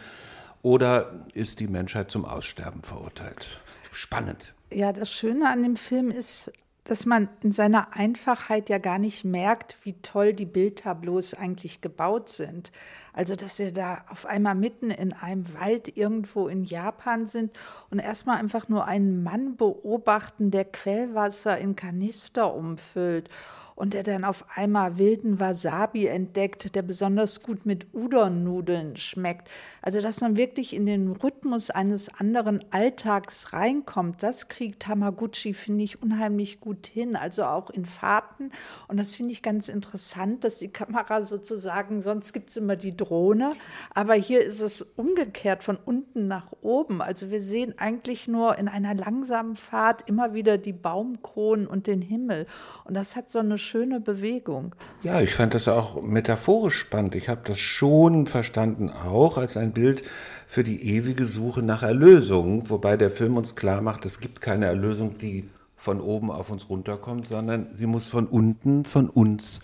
Oder 0.62 1.26
ist 1.34 1.60
die 1.60 1.68
Menschheit 1.68 2.12
zum 2.12 2.24
Aussterben 2.24 2.84
verurteilt? 2.84 3.60
Spannend. 3.92 4.54
Ja, 4.72 4.94
das 4.94 5.12
Schöne 5.12 5.50
an 5.50 5.64
dem 5.64 5.76
Film 5.76 6.12
ist 6.12 6.52
dass 6.84 7.06
man 7.06 7.30
in 7.42 7.52
seiner 7.52 7.96
Einfachheit 7.96 8.70
ja 8.70 8.78
gar 8.78 9.00
nicht 9.00 9.24
merkt, 9.24 9.78
wie 9.84 9.94
toll 10.02 10.34
die 10.34 10.46
Bildtableaus 10.46 11.34
eigentlich 11.34 11.82
gebaut 11.82 12.30
sind. 12.30 12.72
Also, 13.14 13.36
dass 13.36 13.60
wir 13.60 13.72
da 13.72 14.04
auf 14.10 14.26
einmal 14.26 14.56
mitten 14.56 14.92
in 14.92 15.14
einem 15.14 15.46
Wald 15.54 15.96
irgendwo 15.96 16.48
in 16.48 16.64
Japan 16.64 17.26
sind 17.26 17.52
und 17.90 18.00
erstmal 18.00 18.38
einfach 18.38 18.68
nur 18.68 18.86
einen 18.86 19.24
Mann 19.24 19.56
beobachten, 19.56 20.52
der 20.52 20.66
Quellwasser 20.66 21.58
in 21.58 21.76
Kanister 21.76 22.54
umfüllt 22.54 23.30
und 23.76 23.94
der 23.94 24.04
dann 24.04 24.24
auf 24.24 24.46
einmal 24.56 24.98
wilden 24.98 25.40
Wasabi 25.40 26.08
entdeckt, 26.08 26.76
der 26.76 26.82
besonders 26.82 27.42
gut 27.42 27.66
mit 27.66 27.88
Udon-Nudeln 27.94 28.96
schmeckt. 28.96 29.50
Also, 29.82 30.02
dass 30.02 30.22
man 30.22 30.38
wirklich 30.38 30.74
in 30.74 30.86
den 30.86 31.12
Rhythmus 31.12 31.70
eines 31.70 32.14
anderen 32.14 32.64
Alltags 32.72 33.54
reinkommt, 33.54 34.22
das 34.24 34.48
kriegt 34.48 34.88
Hamaguchi, 34.88 35.54
finde 35.54 35.84
ich, 35.84 36.02
unheimlich 36.02 36.60
gut 36.60 36.88
hin. 36.88 37.16
Also 37.16 37.44
auch 37.44 37.70
in 37.70 37.86
Fahrten. 37.86 38.52
Und 38.88 38.98
das 38.98 39.16
finde 39.16 39.32
ich 39.32 39.42
ganz 39.42 39.70
interessant, 39.70 40.44
dass 40.44 40.60
die 40.60 40.70
Kamera 40.70 41.22
sozusagen, 41.22 42.00
sonst 42.02 42.34
gibt 42.34 42.50
es 42.50 42.58
immer 42.58 42.76
die 42.76 42.96
Drohne, 42.96 43.54
aber 43.94 44.14
hier 44.14 44.44
ist 44.44 44.60
es 44.60 44.82
umgekehrt 44.82 45.64
von 45.64 45.78
unten 45.78 46.28
nach 46.28 46.52
oben. 46.62 47.02
Also 47.02 47.32
wir 47.32 47.42
sehen 47.42 47.74
eigentlich 47.78 48.28
nur 48.28 48.58
in 48.58 48.68
einer 48.68 48.94
langsamen 48.94 49.56
Fahrt 49.56 50.08
immer 50.08 50.34
wieder 50.34 50.58
die 50.58 50.74
Baumkronen 50.74 51.68
und 51.68 51.88
den 51.88 52.02
Himmel. 52.02 52.46
Und 52.86 52.94
das 52.94 53.16
hat 53.16 53.30
so 53.30 53.40
eine 53.40 53.58
schöne 53.64 54.00
Bewegung. 54.00 54.76
Ja, 55.02 55.22
ich 55.22 55.34
fand 55.34 55.54
das 55.54 55.68
auch 55.68 56.02
metaphorisch 56.02 56.78
spannend. 56.78 57.16
Ich 57.16 57.30
habe 57.30 57.42
das 57.44 57.60
schon 57.60 58.28
verstanden, 58.28 58.90
auch 58.90 59.38
als 59.38 59.58
ein 59.58 59.72
Bild 59.72 60.04
für 60.48 60.64
die 60.64 60.96
ewige 60.96 61.26
Suche 61.26 61.64
nach 61.64 61.82
Erlösung, 61.82 62.70
wobei 62.70 62.98
der 62.98 63.10
Film 63.10 63.38
uns 63.38 63.56
klar 63.56 63.82
macht, 63.82 64.06
es 64.06 64.20
gibt 64.20 64.42
keine 64.42 64.66
Erlösung, 64.66 65.18
die 65.18 65.50
von 65.76 66.00
oben 66.00 66.32
auf 66.32 66.50
uns 66.50 66.70
runterkommt, 66.70 67.28
sondern 67.28 67.68
sie 67.74 67.88
muss 67.88 68.08
von 68.08 68.28
unten, 68.28 68.86
von 68.86 69.10
uns 69.10 69.62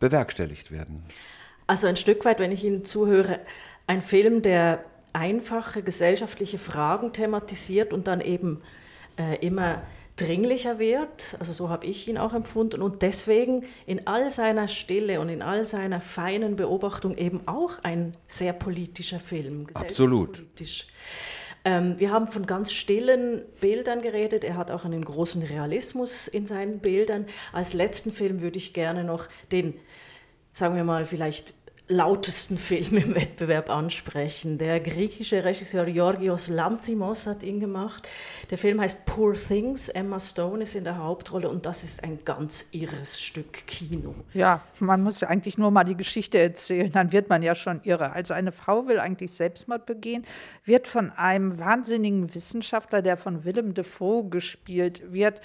bewerkstelligt 0.00 0.72
werden. 0.72 1.02
Also 1.66 1.86
ein 1.86 1.96
Stück 1.96 2.24
weit, 2.24 2.40
wenn 2.40 2.52
ich 2.52 2.64
Ihnen 2.64 2.84
zuhöre, 2.84 3.40
ein 3.86 4.02
Film, 4.02 4.42
der 4.42 4.84
einfache 5.12 5.82
gesellschaftliche 5.82 6.58
Fragen 6.58 7.12
thematisiert 7.12 7.92
und 7.92 8.06
dann 8.06 8.20
eben 8.20 8.62
äh, 9.16 9.36
immer 9.46 9.82
dringlicher 10.26 10.78
wird, 10.78 11.36
also 11.38 11.52
so 11.52 11.68
habe 11.68 11.86
ich 11.86 12.08
ihn 12.08 12.18
auch 12.18 12.32
empfunden 12.32 12.82
und 12.82 13.02
deswegen 13.02 13.64
in 13.86 14.06
all 14.06 14.30
seiner 14.30 14.68
Stille 14.68 15.20
und 15.20 15.28
in 15.28 15.42
all 15.42 15.64
seiner 15.64 16.00
feinen 16.00 16.56
Beobachtung 16.56 17.16
eben 17.16 17.46
auch 17.46 17.82
ein 17.82 18.16
sehr 18.26 18.52
politischer 18.52 19.20
Film. 19.20 19.66
Absolut. 19.74 20.42
Ähm, 21.64 21.98
wir 21.98 22.10
haben 22.10 22.26
von 22.26 22.46
ganz 22.46 22.72
stillen 22.72 23.42
Bildern 23.60 24.02
geredet. 24.02 24.44
Er 24.44 24.56
hat 24.56 24.70
auch 24.70 24.84
einen 24.84 25.04
großen 25.04 25.42
Realismus 25.42 26.26
in 26.26 26.46
seinen 26.46 26.80
Bildern. 26.80 27.26
Als 27.52 27.72
letzten 27.72 28.12
Film 28.12 28.40
würde 28.40 28.58
ich 28.58 28.74
gerne 28.74 29.04
noch 29.04 29.28
den, 29.52 29.74
sagen 30.52 30.74
wir 30.74 30.84
mal, 30.84 31.06
vielleicht 31.06 31.54
lautesten 31.92 32.58
Film 32.58 32.96
im 32.96 33.14
Wettbewerb 33.14 33.70
ansprechen. 33.70 34.58
Der 34.58 34.80
griechische 34.80 35.44
Regisseur 35.44 35.84
Georgios 35.84 36.48
Lanthimos 36.48 37.26
hat 37.26 37.42
ihn 37.42 37.60
gemacht. 37.60 38.08
Der 38.50 38.58
Film 38.58 38.80
heißt 38.80 39.06
Poor 39.06 39.34
Things. 39.34 39.88
Emma 39.88 40.18
Stone 40.18 40.62
ist 40.62 40.74
in 40.74 40.84
der 40.84 40.98
Hauptrolle 40.98 41.48
und 41.48 41.66
das 41.66 41.84
ist 41.84 42.02
ein 42.02 42.20
ganz 42.24 42.70
irres 42.72 43.20
Stück 43.20 43.66
Kino. 43.66 44.14
Ja, 44.32 44.62
man 44.80 45.02
muss 45.02 45.22
eigentlich 45.22 45.58
nur 45.58 45.70
mal 45.70 45.84
die 45.84 45.96
Geschichte 45.96 46.38
erzählen, 46.38 46.90
dann 46.90 47.12
wird 47.12 47.28
man 47.28 47.42
ja 47.42 47.54
schon 47.54 47.80
irre. 47.84 48.12
Also 48.12 48.34
eine 48.34 48.52
Frau 48.52 48.88
will 48.88 48.98
eigentlich 48.98 49.32
Selbstmord 49.32 49.86
begehen, 49.86 50.24
wird 50.64 50.88
von 50.88 51.10
einem 51.10 51.58
wahnsinnigen 51.58 52.34
Wissenschaftler, 52.34 53.02
der 53.02 53.16
von 53.16 53.44
Willem 53.44 53.74
Dafoe 53.74 54.28
gespielt 54.28 55.12
wird, 55.12 55.40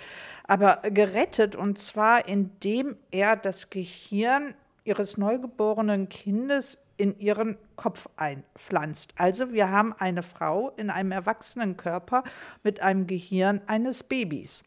aber 0.45 0.81
gerettet 0.89 1.55
und 1.55 1.77
zwar 1.77 2.27
indem 2.27 2.95
er 3.11 3.35
das 3.35 3.69
Gehirn 3.69 4.53
ihres 4.87 5.17
neugeborenen 5.17 6.09
Kindes 6.09 6.79
in 6.97 7.19
ihren 7.19 7.57
Kopf 7.75 8.09
einpflanzt. 8.15 9.13
Also 9.17 9.51
wir 9.51 9.69
haben 9.69 9.93
eine 9.93 10.23
Frau 10.23 10.71
in 10.77 10.89
einem 10.89 11.11
erwachsenen 11.11 11.77
Körper 11.77 12.23
mit 12.63 12.81
einem 12.81 13.05
Gehirn 13.05 13.61
eines 13.67 14.03
Babys. 14.03 14.63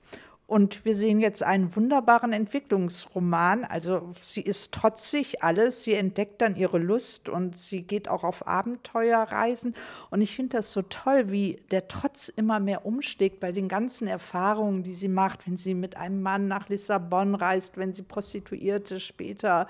Und 0.50 0.84
wir 0.84 0.96
sehen 0.96 1.20
jetzt 1.20 1.44
einen 1.44 1.76
wunderbaren 1.76 2.32
Entwicklungsroman. 2.32 3.64
Also 3.64 4.10
sie 4.20 4.40
ist 4.40 4.72
trotzig 4.72 5.44
alles, 5.44 5.84
sie 5.84 5.94
entdeckt 5.94 6.42
dann 6.42 6.56
ihre 6.56 6.78
Lust 6.78 7.28
und 7.28 7.56
sie 7.56 7.82
geht 7.82 8.08
auch 8.08 8.24
auf 8.24 8.48
Abenteuerreisen. 8.48 9.76
Und 10.10 10.22
ich 10.22 10.34
finde 10.34 10.56
das 10.56 10.72
so 10.72 10.82
toll, 10.82 11.30
wie 11.30 11.62
der 11.70 11.86
Trotz 11.86 12.26
immer 12.26 12.58
mehr 12.58 12.84
umschlägt 12.84 13.38
bei 13.38 13.52
den 13.52 13.68
ganzen 13.68 14.08
Erfahrungen, 14.08 14.82
die 14.82 14.92
sie 14.92 15.06
macht, 15.06 15.46
wenn 15.46 15.56
sie 15.56 15.72
mit 15.72 15.96
einem 15.96 16.20
Mann 16.20 16.48
nach 16.48 16.68
Lissabon 16.68 17.36
reist, 17.36 17.76
wenn 17.76 17.92
sie 17.92 18.02
Prostituierte 18.02 18.98
später 18.98 19.68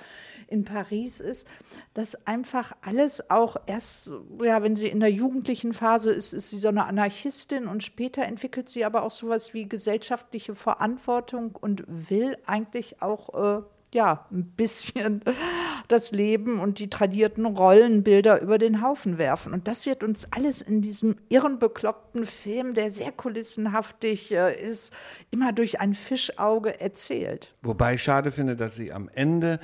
in 0.48 0.64
Paris 0.64 1.20
ist. 1.20 1.46
Dass 1.92 2.26
einfach 2.26 2.72
alles 2.80 3.28
auch 3.28 3.56
erst, 3.66 4.12
ja, 4.42 4.62
wenn 4.62 4.76
sie 4.76 4.88
in 4.88 5.00
der 5.00 5.12
jugendlichen 5.12 5.74
Phase 5.74 6.10
ist, 6.10 6.32
ist 6.32 6.48
sie 6.48 6.56
so 6.56 6.68
eine 6.68 6.86
Anarchistin 6.86 7.66
und 7.66 7.84
später 7.84 8.22
entwickelt 8.22 8.70
sie 8.70 8.86
aber 8.86 9.02
auch 9.02 9.10
sowas 9.10 9.52
wie 9.52 9.68
gesellschaftliche 9.68 10.54
Formen 10.54 10.69
Verantwortung 10.70 11.56
und 11.61 11.83
will 11.88 12.37
eigentlich 12.46 13.02
auch 13.02 13.59
äh, 13.59 13.62
ja, 13.92 14.24
ein 14.30 14.44
bisschen 14.52 15.20
das 15.88 16.12
Leben 16.12 16.61
und 16.61 16.78
die 16.78 16.88
tradierten 16.88 17.44
Rollenbilder 17.44 18.40
über 18.40 18.56
den 18.56 18.83
Haufen 18.83 19.18
werfen. 19.18 19.52
Und 19.52 19.66
das 19.66 19.85
wird 19.85 20.04
uns 20.04 20.33
alles 20.33 20.62
in 20.62 20.80
diesem 20.80 21.16
irren, 21.28 21.59
bekloppten 21.59 22.24
Film, 22.24 22.74
der 22.74 22.92
sehr 22.92 23.11
kulissenhaftig 23.11 24.33
äh, 24.33 24.54
ist, 24.54 24.94
immer 25.33 25.52
durch 25.52 25.80
ein 25.80 25.94
Fischauge 25.94 26.80
erzählt. 26.80 27.52
Wobei 27.62 27.94
ich 27.94 28.02
schade 28.04 28.30
finde, 28.30 28.54
dass 28.54 28.76
sie 28.76 28.92
am 28.92 29.09
Ende 29.12 29.59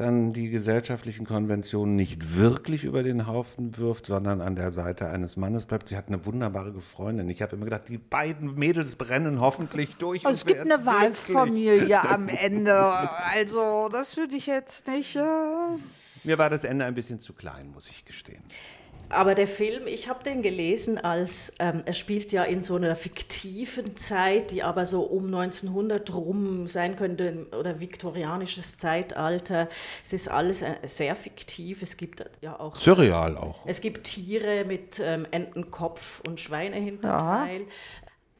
dann 0.00 0.32
die 0.32 0.50
gesellschaftlichen 0.50 1.26
Konventionen 1.26 1.96
nicht 1.96 2.38
wirklich 2.38 2.84
über 2.84 3.02
den 3.02 3.26
Haufen 3.26 3.76
wirft, 3.76 4.06
sondern 4.06 4.40
an 4.40 4.54
der 4.54 4.72
Seite 4.72 5.08
eines 5.08 5.36
Mannes 5.36 5.66
bleibt. 5.66 5.88
Sie 5.88 5.96
hat 5.96 6.08
eine 6.08 6.24
wunderbare 6.24 6.80
Freundin. 6.80 7.28
Ich 7.28 7.42
habe 7.42 7.56
immer 7.56 7.64
gedacht, 7.64 7.88
die 7.88 7.98
beiden 7.98 8.54
Mädels 8.54 8.94
brennen 8.94 9.40
hoffentlich 9.40 9.96
durch. 9.96 10.24
Also 10.24 10.36
es 10.36 10.46
gibt 10.46 10.60
eine 10.60 10.86
Wahlfamilie 10.86 12.00
am 12.10 12.28
Ende. 12.28 12.74
Also 12.76 13.88
das 13.90 14.16
würde 14.16 14.36
ich 14.36 14.46
jetzt 14.46 14.86
nicht. 14.86 15.16
Äh 15.16 15.20
Mir 16.24 16.38
war 16.38 16.48
das 16.48 16.64
Ende 16.64 16.84
ein 16.84 16.94
bisschen 16.94 17.18
zu 17.18 17.32
klein, 17.32 17.70
muss 17.72 17.88
ich 17.88 18.04
gestehen. 18.04 18.42
Aber 19.10 19.34
der 19.34 19.48
Film, 19.48 19.86
ich 19.86 20.08
habe 20.08 20.22
den 20.22 20.42
gelesen 20.42 20.98
als, 20.98 21.54
ähm, 21.58 21.82
er 21.86 21.92
spielt 21.92 22.32
ja 22.32 22.44
in 22.44 22.62
so 22.62 22.76
einer 22.76 22.94
fiktiven 22.94 23.96
Zeit, 23.96 24.50
die 24.50 24.62
aber 24.62 24.86
so 24.86 25.02
um 25.02 25.26
1900 25.26 26.14
rum 26.14 26.66
sein 26.66 26.96
könnte 26.96 27.46
oder 27.58 27.80
viktorianisches 27.80 28.76
Zeitalter. 28.76 29.68
Es 30.04 30.12
ist 30.12 30.28
alles 30.28 30.62
äh, 30.62 30.74
sehr 30.82 31.16
fiktiv. 31.16 31.82
Es 31.82 31.96
gibt 31.96 32.24
ja 32.40 32.58
auch. 32.60 32.76
Surreal 32.76 33.36
auch. 33.36 33.64
Es 33.64 33.80
gibt 33.80 34.04
Tiere 34.04 34.64
mit 34.64 35.00
ähm, 35.00 35.26
Entenkopf 35.30 36.20
und 36.26 36.40
Schweinehinterteil. 36.40 37.60
Ja. 37.62 37.66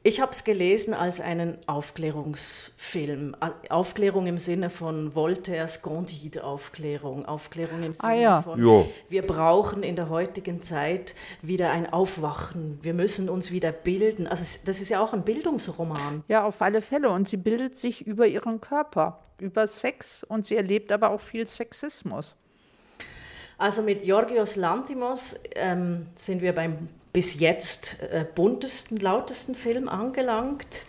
Ich 0.09 0.23
habe 0.23 0.33
es 0.33 0.43
gelesen 0.43 0.95
als 0.95 1.21
einen 1.21 1.59
Aufklärungsfilm. 1.67 3.37
Aufklärung 3.69 4.27
im 4.27 4.39
Sinne 4.39 4.71
von 4.71 5.15
Voltaires 5.15 5.83
Candide-Aufklärung. 5.83 7.27
Aufklärung 7.27 7.83
im 7.83 7.93
Sinne 7.93 8.09
ah, 8.09 8.15
ja. 8.15 8.41
von, 8.41 8.59
jo. 8.59 8.89
wir 9.11 9.21
brauchen 9.21 9.83
in 9.83 9.97
der 9.97 10.09
heutigen 10.09 10.63
Zeit 10.63 11.15
wieder 11.43 11.73
ein 11.73 11.93
Aufwachen. 11.93 12.79
Wir 12.81 12.95
müssen 12.95 13.29
uns 13.29 13.51
wieder 13.51 13.71
bilden. 13.71 14.27
Also 14.27 14.45
das 14.65 14.81
ist 14.81 14.89
ja 14.89 15.03
auch 15.03 15.13
ein 15.13 15.25
Bildungsroman. 15.25 16.25
Ja, 16.27 16.45
auf 16.45 16.63
alle 16.63 16.81
Fälle. 16.81 17.11
Und 17.11 17.29
sie 17.29 17.37
bildet 17.37 17.77
sich 17.77 18.07
über 18.07 18.27
ihren 18.27 18.63
Körper, 18.63 19.21
über 19.39 19.67
Sex. 19.67 20.25
Und 20.25 20.47
sie 20.47 20.57
erlebt 20.57 20.91
aber 20.91 21.11
auch 21.11 21.21
viel 21.21 21.47
Sexismus. 21.47 22.39
Also 23.59 23.83
mit 23.83 24.05
Georgios 24.05 24.57
Lantimos 24.57 25.39
ähm, 25.55 26.07
sind 26.15 26.41
wir 26.41 26.55
beim 26.55 26.89
bis 27.19 27.41
jetzt 27.41 28.01
äh, 28.13 28.25
buntesten, 28.33 28.97
lautesten 28.97 29.57
Film 29.57 29.89
angelangt. 29.89 30.85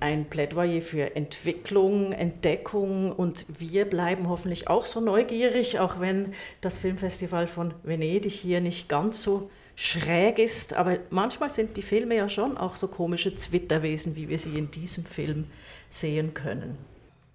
Ein 0.00 0.24
Plädoyer 0.24 0.82
für 0.82 1.14
Entwicklung, 1.14 2.10
Entdeckung 2.10 3.12
und 3.12 3.46
wir 3.56 3.84
bleiben 3.84 4.28
hoffentlich 4.28 4.66
auch 4.66 4.84
so 4.84 5.00
neugierig, 5.00 5.78
auch 5.78 6.00
wenn 6.00 6.34
das 6.60 6.76
Filmfestival 6.76 7.46
von 7.46 7.72
Venedig 7.84 8.32
hier 8.32 8.60
nicht 8.60 8.88
ganz 8.88 9.22
so 9.22 9.48
schräg 9.76 10.40
ist. 10.40 10.74
Aber 10.74 10.98
manchmal 11.10 11.52
sind 11.52 11.76
die 11.76 11.82
Filme 11.82 12.16
ja 12.16 12.28
schon 12.28 12.58
auch 12.58 12.74
so 12.74 12.88
komische 12.88 13.36
Zwitterwesen, 13.36 14.16
wie 14.16 14.28
wir 14.28 14.40
sie 14.40 14.58
in 14.58 14.72
diesem 14.72 15.04
Film 15.04 15.44
sehen 15.88 16.34
können. 16.34 16.78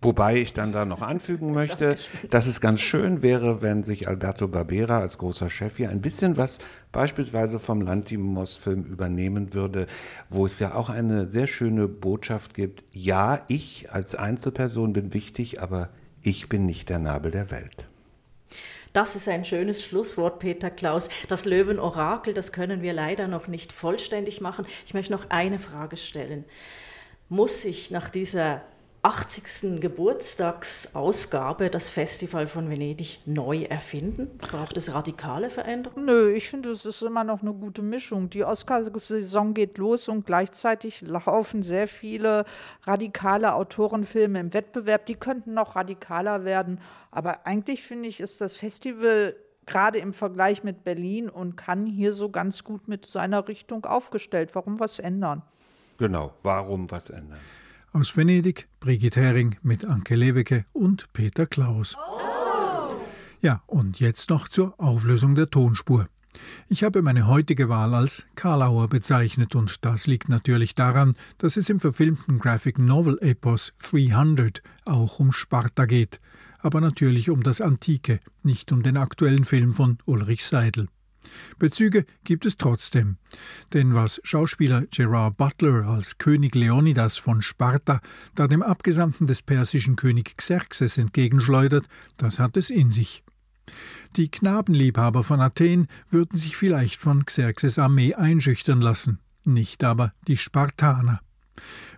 Wobei 0.06 0.38
ich 0.38 0.54
dann 0.54 0.72
da 0.72 0.86
noch 0.86 1.02
anfügen 1.02 1.52
möchte, 1.52 1.98
dass 2.30 2.46
es 2.46 2.62
ganz 2.62 2.80
schön 2.80 3.24
wäre, 3.24 3.64
wenn 3.64 3.84
sich 3.84 4.08
Alberto 4.08 4.48
Barbera 4.48 5.00
als 5.00 5.18
großer 5.18 5.50
Chef 5.50 5.78
hier 5.78 5.90
ein 5.90 6.00
bisschen 6.00 6.38
was 6.38 6.60
beispielsweise 6.92 7.58
vom 7.58 7.82
Lantimos-Film 7.82 8.84
übernehmen 8.84 9.54
würde, 9.56 9.88
wo 10.30 10.46
es 10.46 10.60
ja 10.60 10.76
auch 10.76 10.90
eine 10.90 11.26
sehr 11.26 11.48
schöne 11.48 11.88
Botschaft 11.88 12.54
gibt. 12.54 12.84
Ja, 12.92 13.42
ich 13.48 13.92
als 13.92 14.14
Einzelperson 14.14 14.94
bin 14.94 15.14
wichtig, 15.14 15.62
aber 15.62 15.90
ich 16.22 16.50
bin 16.50 16.68
nicht 16.68 16.90
der 16.90 17.00
Nabel 17.00 17.32
der 17.32 17.50
Welt. 17.50 17.88
Das 18.94 19.16
ist 19.16 19.28
ein 19.28 19.44
schönes 19.44 19.84
Schlusswort, 19.84 20.38
Peter 20.40 20.70
Klaus. 20.70 21.10
Das 21.28 21.46
Löwenorakel, 21.46 22.34
das 22.36 22.52
können 22.52 22.82
wir 22.84 22.94
leider 22.94 23.28
noch 23.28 23.48
nicht 23.48 23.74
vollständig 23.74 24.40
machen. 24.40 24.68
Ich 24.86 24.94
möchte 24.94 25.12
noch 25.12 25.32
eine 25.32 25.58
Frage 25.58 25.98
stellen. 25.98 26.46
Muss 27.28 27.64
sich 27.64 27.90
nach 27.90 28.08
dieser 28.08 28.62
80. 29.06 29.82
Geburtstagsausgabe 29.82 31.70
das 31.70 31.92
Festival 31.92 32.48
von 32.48 32.72
Venedig 32.72 33.20
neu 33.28 33.62
erfinden? 33.62 34.40
Braucht 34.40 34.78
es 34.78 34.96
radikale 34.96 35.52
Veränderungen? 35.52 36.06
Nö, 36.06 36.34
ich 36.34 36.50
finde, 36.50 36.72
es 36.72 36.88
ist 36.88 37.04
immer 37.04 37.24
noch 37.24 37.44
eine 37.44 37.54
gute 37.54 37.84
Mischung. 37.84 38.32
Die 38.32 38.44
Oscarsaison 38.44 39.54
geht 39.54 39.78
los 39.78 40.10
und 40.10 40.26
gleichzeitig 40.26 41.02
laufen 41.02 41.62
sehr 41.62 41.88
viele 41.88 42.46
radikale 42.82 43.54
Autorenfilme 43.54 44.40
im 44.40 44.56
Wettbewerb. 44.56 45.06
Die 45.06 45.14
könnten 45.14 45.54
noch 45.54 45.76
radikaler 45.76 46.44
werden. 46.44 46.80
Aber 47.12 47.46
eigentlich 47.46 47.84
finde 47.84 48.10
ich, 48.10 48.20
ist 48.20 48.42
das 48.42 48.58
Festival 48.58 49.36
gerade 49.68 50.00
im 50.00 50.14
Vergleich 50.14 50.64
mit 50.64 50.84
Berlin 50.84 51.30
und 51.30 51.58
Cannes 51.58 51.94
hier 51.94 52.12
so 52.12 52.30
ganz 52.30 52.64
gut 52.64 52.88
mit 52.88 53.06
seiner 53.06 53.48
Richtung 53.48 53.86
aufgestellt. 53.86 54.56
Warum 54.56 54.80
was 54.80 54.98
ändern? 54.98 55.44
Genau, 56.00 56.34
warum 56.42 56.90
was 56.90 57.12
ändern? 57.12 57.40
Aus 57.96 58.18
Venedig 58.18 58.68
Brigitte 58.82 59.22
Hering 59.22 59.56
mit 59.62 59.86
Anke 59.86 60.18
Lewecke 60.18 60.66
und 60.74 61.08
Peter 61.14 61.46
Klaus. 61.46 61.96
Ja, 63.42 63.64
und 63.68 64.02
jetzt 64.02 64.30
noch 64.30 64.50
zur 64.50 64.78
Auflösung 64.82 65.34
der 65.34 65.50
Tonspur. 65.50 66.10
Ich 66.68 66.84
habe 66.84 67.02
meine 67.02 67.26
heutige 67.26 67.70
Wahl 67.70 67.96
als 67.96 68.26
Karlauer 68.36 68.90
bezeichnet 68.90 69.56
und 69.56 69.86
das 69.86 70.08
liegt 70.08 70.28
natürlich 70.28 70.76
daran, 70.76 71.16
dass 71.38 71.56
es 71.56 71.70
im 71.70 71.80
verfilmten 71.80 72.40
Graphic 72.40 72.80
Novel 72.80 73.18
Epos 73.22 73.72
300 73.90 74.62
auch 74.84 75.20
um 75.20 75.32
Sparta 75.32 75.86
geht, 75.86 76.20
aber 76.60 76.82
natürlich 76.82 77.30
um 77.30 77.44
das 77.44 77.62
Antike, 77.62 78.20
nicht 78.44 78.74
um 78.74 78.84
den 78.84 78.98
aktuellen 78.98 79.46
Film 79.46 79.72
von 79.72 80.00
Ulrich 80.04 80.44
Seidel. 80.44 80.90
Bezüge 81.60 82.06
gibt 82.24 82.46
es 82.46 82.58
trotzdem. 82.58 83.18
Denn 83.74 83.94
was 83.94 84.20
Schauspieler 84.24 84.84
Gerard 84.92 85.38
Butler 85.38 85.88
als 85.88 86.18
König 86.18 86.56
Leonidas 86.56 87.18
von 87.18 87.42
Sparta 87.42 88.02
da 88.36 88.48
dem 88.48 88.62
Abgesandten 88.62 89.28
des 89.28 89.42
persischen 89.42 89.96
König 89.96 90.38
Xerxes 90.38 90.98
entgegenschleudert, 90.98 91.88
das 92.18 92.40
hat 92.40 92.58
es 92.58 92.70
in 92.70 92.92
sich. 92.92 93.24
Die 94.16 94.30
Knabenliebhaber 94.30 95.24
von 95.24 95.42
Athen 95.42 95.88
würden 96.10 96.38
sich 96.38 96.56
vielleicht 96.56 97.00
von 97.00 97.26
Xerxes 97.26 97.80
Armee 97.80 98.14
einschüchtern 98.14 98.82
lassen, 98.82 99.20
nicht 99.44 99.84
aber 99.84 100.14
die 100.28 100.38
Spartaner. 100.38 101.20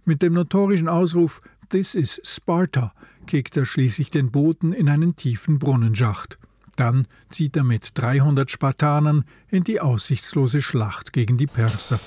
Mit 0.05 0.21
dem 0.21 0.33
notorischen 0.33 0.87
Ausruf 0.87 1.41
This 1.69 1.95
is 1.95 2.21
Sparta 2.23 2.93
kickt 3.25 3.57
er 3.57 3.65
schließlich 3.65 4.09
den 4.09 4.31
Boten 4.31 4.71
in 4.71 4.87
einen 4.87 5.15
tiefen 5.15 5.59
Brunnenschacht. 5.59 6.39
Dann 6.77 7.07
zieht 7.29 7.57
er 7.57 7.63
mit 7.63 7.91
300 7.95 8.49
Spartanern 8.49 9.25
in 9.49 9.63
die 9.63 9.81
aussichtslose 9.81 10.61
Schlacht 10.61 11.11
gegen 11.11 11.37
die 11.37 11.47
Perser. 11.47 11.99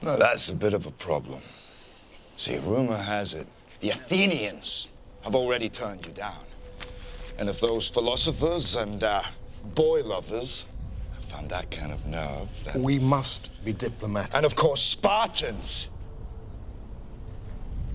Now 0.00 0.16
that's 0.16 0.50
a 0.50 0.54
bit 0.54 0.72
of 0.72 0.86
a 0.86 0.90
problem. 0.90 1.40
See, 2.36 2.58
rumor 2.58 2.96
has 2.96 3.34
it 3.34 3.46
the 3.82 3.90
Athenians 3.90 4.88
have 5.22 5.34
already 5.34 5.68
turned 5.68 6.06
you 6.06 6.12
down. 6.12 6.44
And 7.38 7.48
if 7.48 7.60
those 7.60 7.88
philosophers 7.88 8.76
and 8.76 9.02
uh, 9.02 9.22
boy 9.74 10.02
lovers 10.02 10.64
have 11.14 11.24
found 11.24 11.50
that 11.50 11.70
kind 11.70 11.92
of 11.92 12.06
nerve, 12.06 12.48
then... 12.64 12.82
We 12.82 12.98
must 12.98 13.50
be 13.64 13.72
diplomatic. 13.72 14.34
And 14.34 14.46
of 14.46 14.54
course, 14.54 14.80
Spartans 14.80 15.90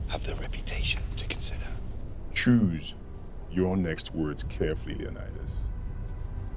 have 0.09 0.25
their 0.25 0.35
reputation 0.35 1.01
to 1.15 1.25
consider. 1.25 1.59
Choose 2.33 2.95
your 3.49 3.77
next 3.77 4.13
words 4.13 4.43
carefully, 4.43 4.95
Leonidas. 4.95 5.55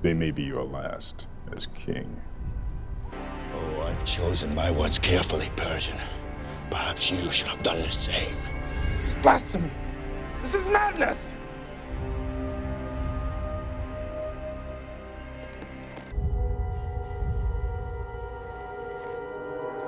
They 0.03 0.15
may 0.15 0.31
be 0.31 0.43
your 0.43 0.65
last 0.65 1.29
as 1.55 1.67
king. 1.69 2.21
Oh, 3.13 3.83
I've 3.83 4.05
chosen 4.07 4.55
my 4.55 4.71
words 4.71 4.99
carefully, 4.99 5.51
Persian. 5.57 5.97
Perhaps 6.71 7.11
you 7.11 7.31
should 7.31 7.49
have 7.49 7.63
done 7.63 7.83
the 7.83 7.91
same. 7.91 8.35
This 8.89 9.09
is 9.09 9.17
blasphemy. 9.23 9.71
This 10.41 10.55
is 10.55 10.73
madness. 10.73 11.37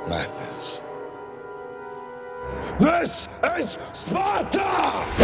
Madness. 0.08 0.80
This 2.78 3.28
is 3.56 3.78
Sparta! 3.94 5.21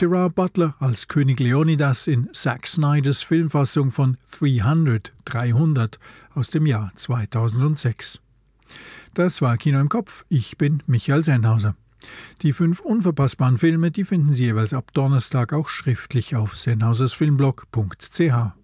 Gerard 0.00 0.34
Butler 0.34 0.74
als 0.78 1.08
König 1.08 1.40
Leonidas 1.40 2.06
in 2.06 2.30
Zack 2.32 2.66
Snyders 2.66 3.22
Filmfassung 3.22 3.90
von 3.90 4.16
300, 4.30 5.12
300 5.26 5.98
aus 6.34 6.48
dem 6.48 6.64
Jahr 6.64 6.90
2006. 6.96 8.18
Das 9.12 9.42
war 9.42 9.58
Kino 9.58 9.78
im 9.78 9.90
Kopf. 9.90 10.24
Ich 10.30 10.56
bin 10.56 10.82
Michael 10.86 11.22
Sennhauser. 11.22 11.76
Die 12.40 12.54
fünf 12.54 12.80
unverpassbaren 12.80 13.58
Filme, 13.58 13.90
die 13.90 14.04
finden 14.04 14.32
Sie 14.32 14.44
jeweils 14.44 14.72
ab 14.72 14.90
Donnerstag 14.94 15.52
auch 15.52 15.68
schriftlich 15.68 16.34
auf 16.34 16.56
sennhausersfilmblog.ch. 16.56 18.54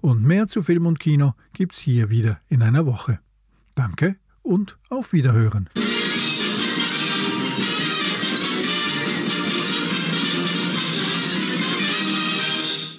Und 0.00 0.24
mehr 0.24 0.48
zu 0.48 0.62
Film 0.62 0.86
und 0.86 0.98
Kino 0.98 1.34
gibt's 1.52 1.78
hier 1.78 2.10
wieder 2.10 2.40
in 2.48 2.64
einer 2.64 2.86
Woche. 2.86 3.20
Danke 3.76 4.16
und 4.42 4.78
auf 4.88 5.12
Wiederhören. 5.12 5.70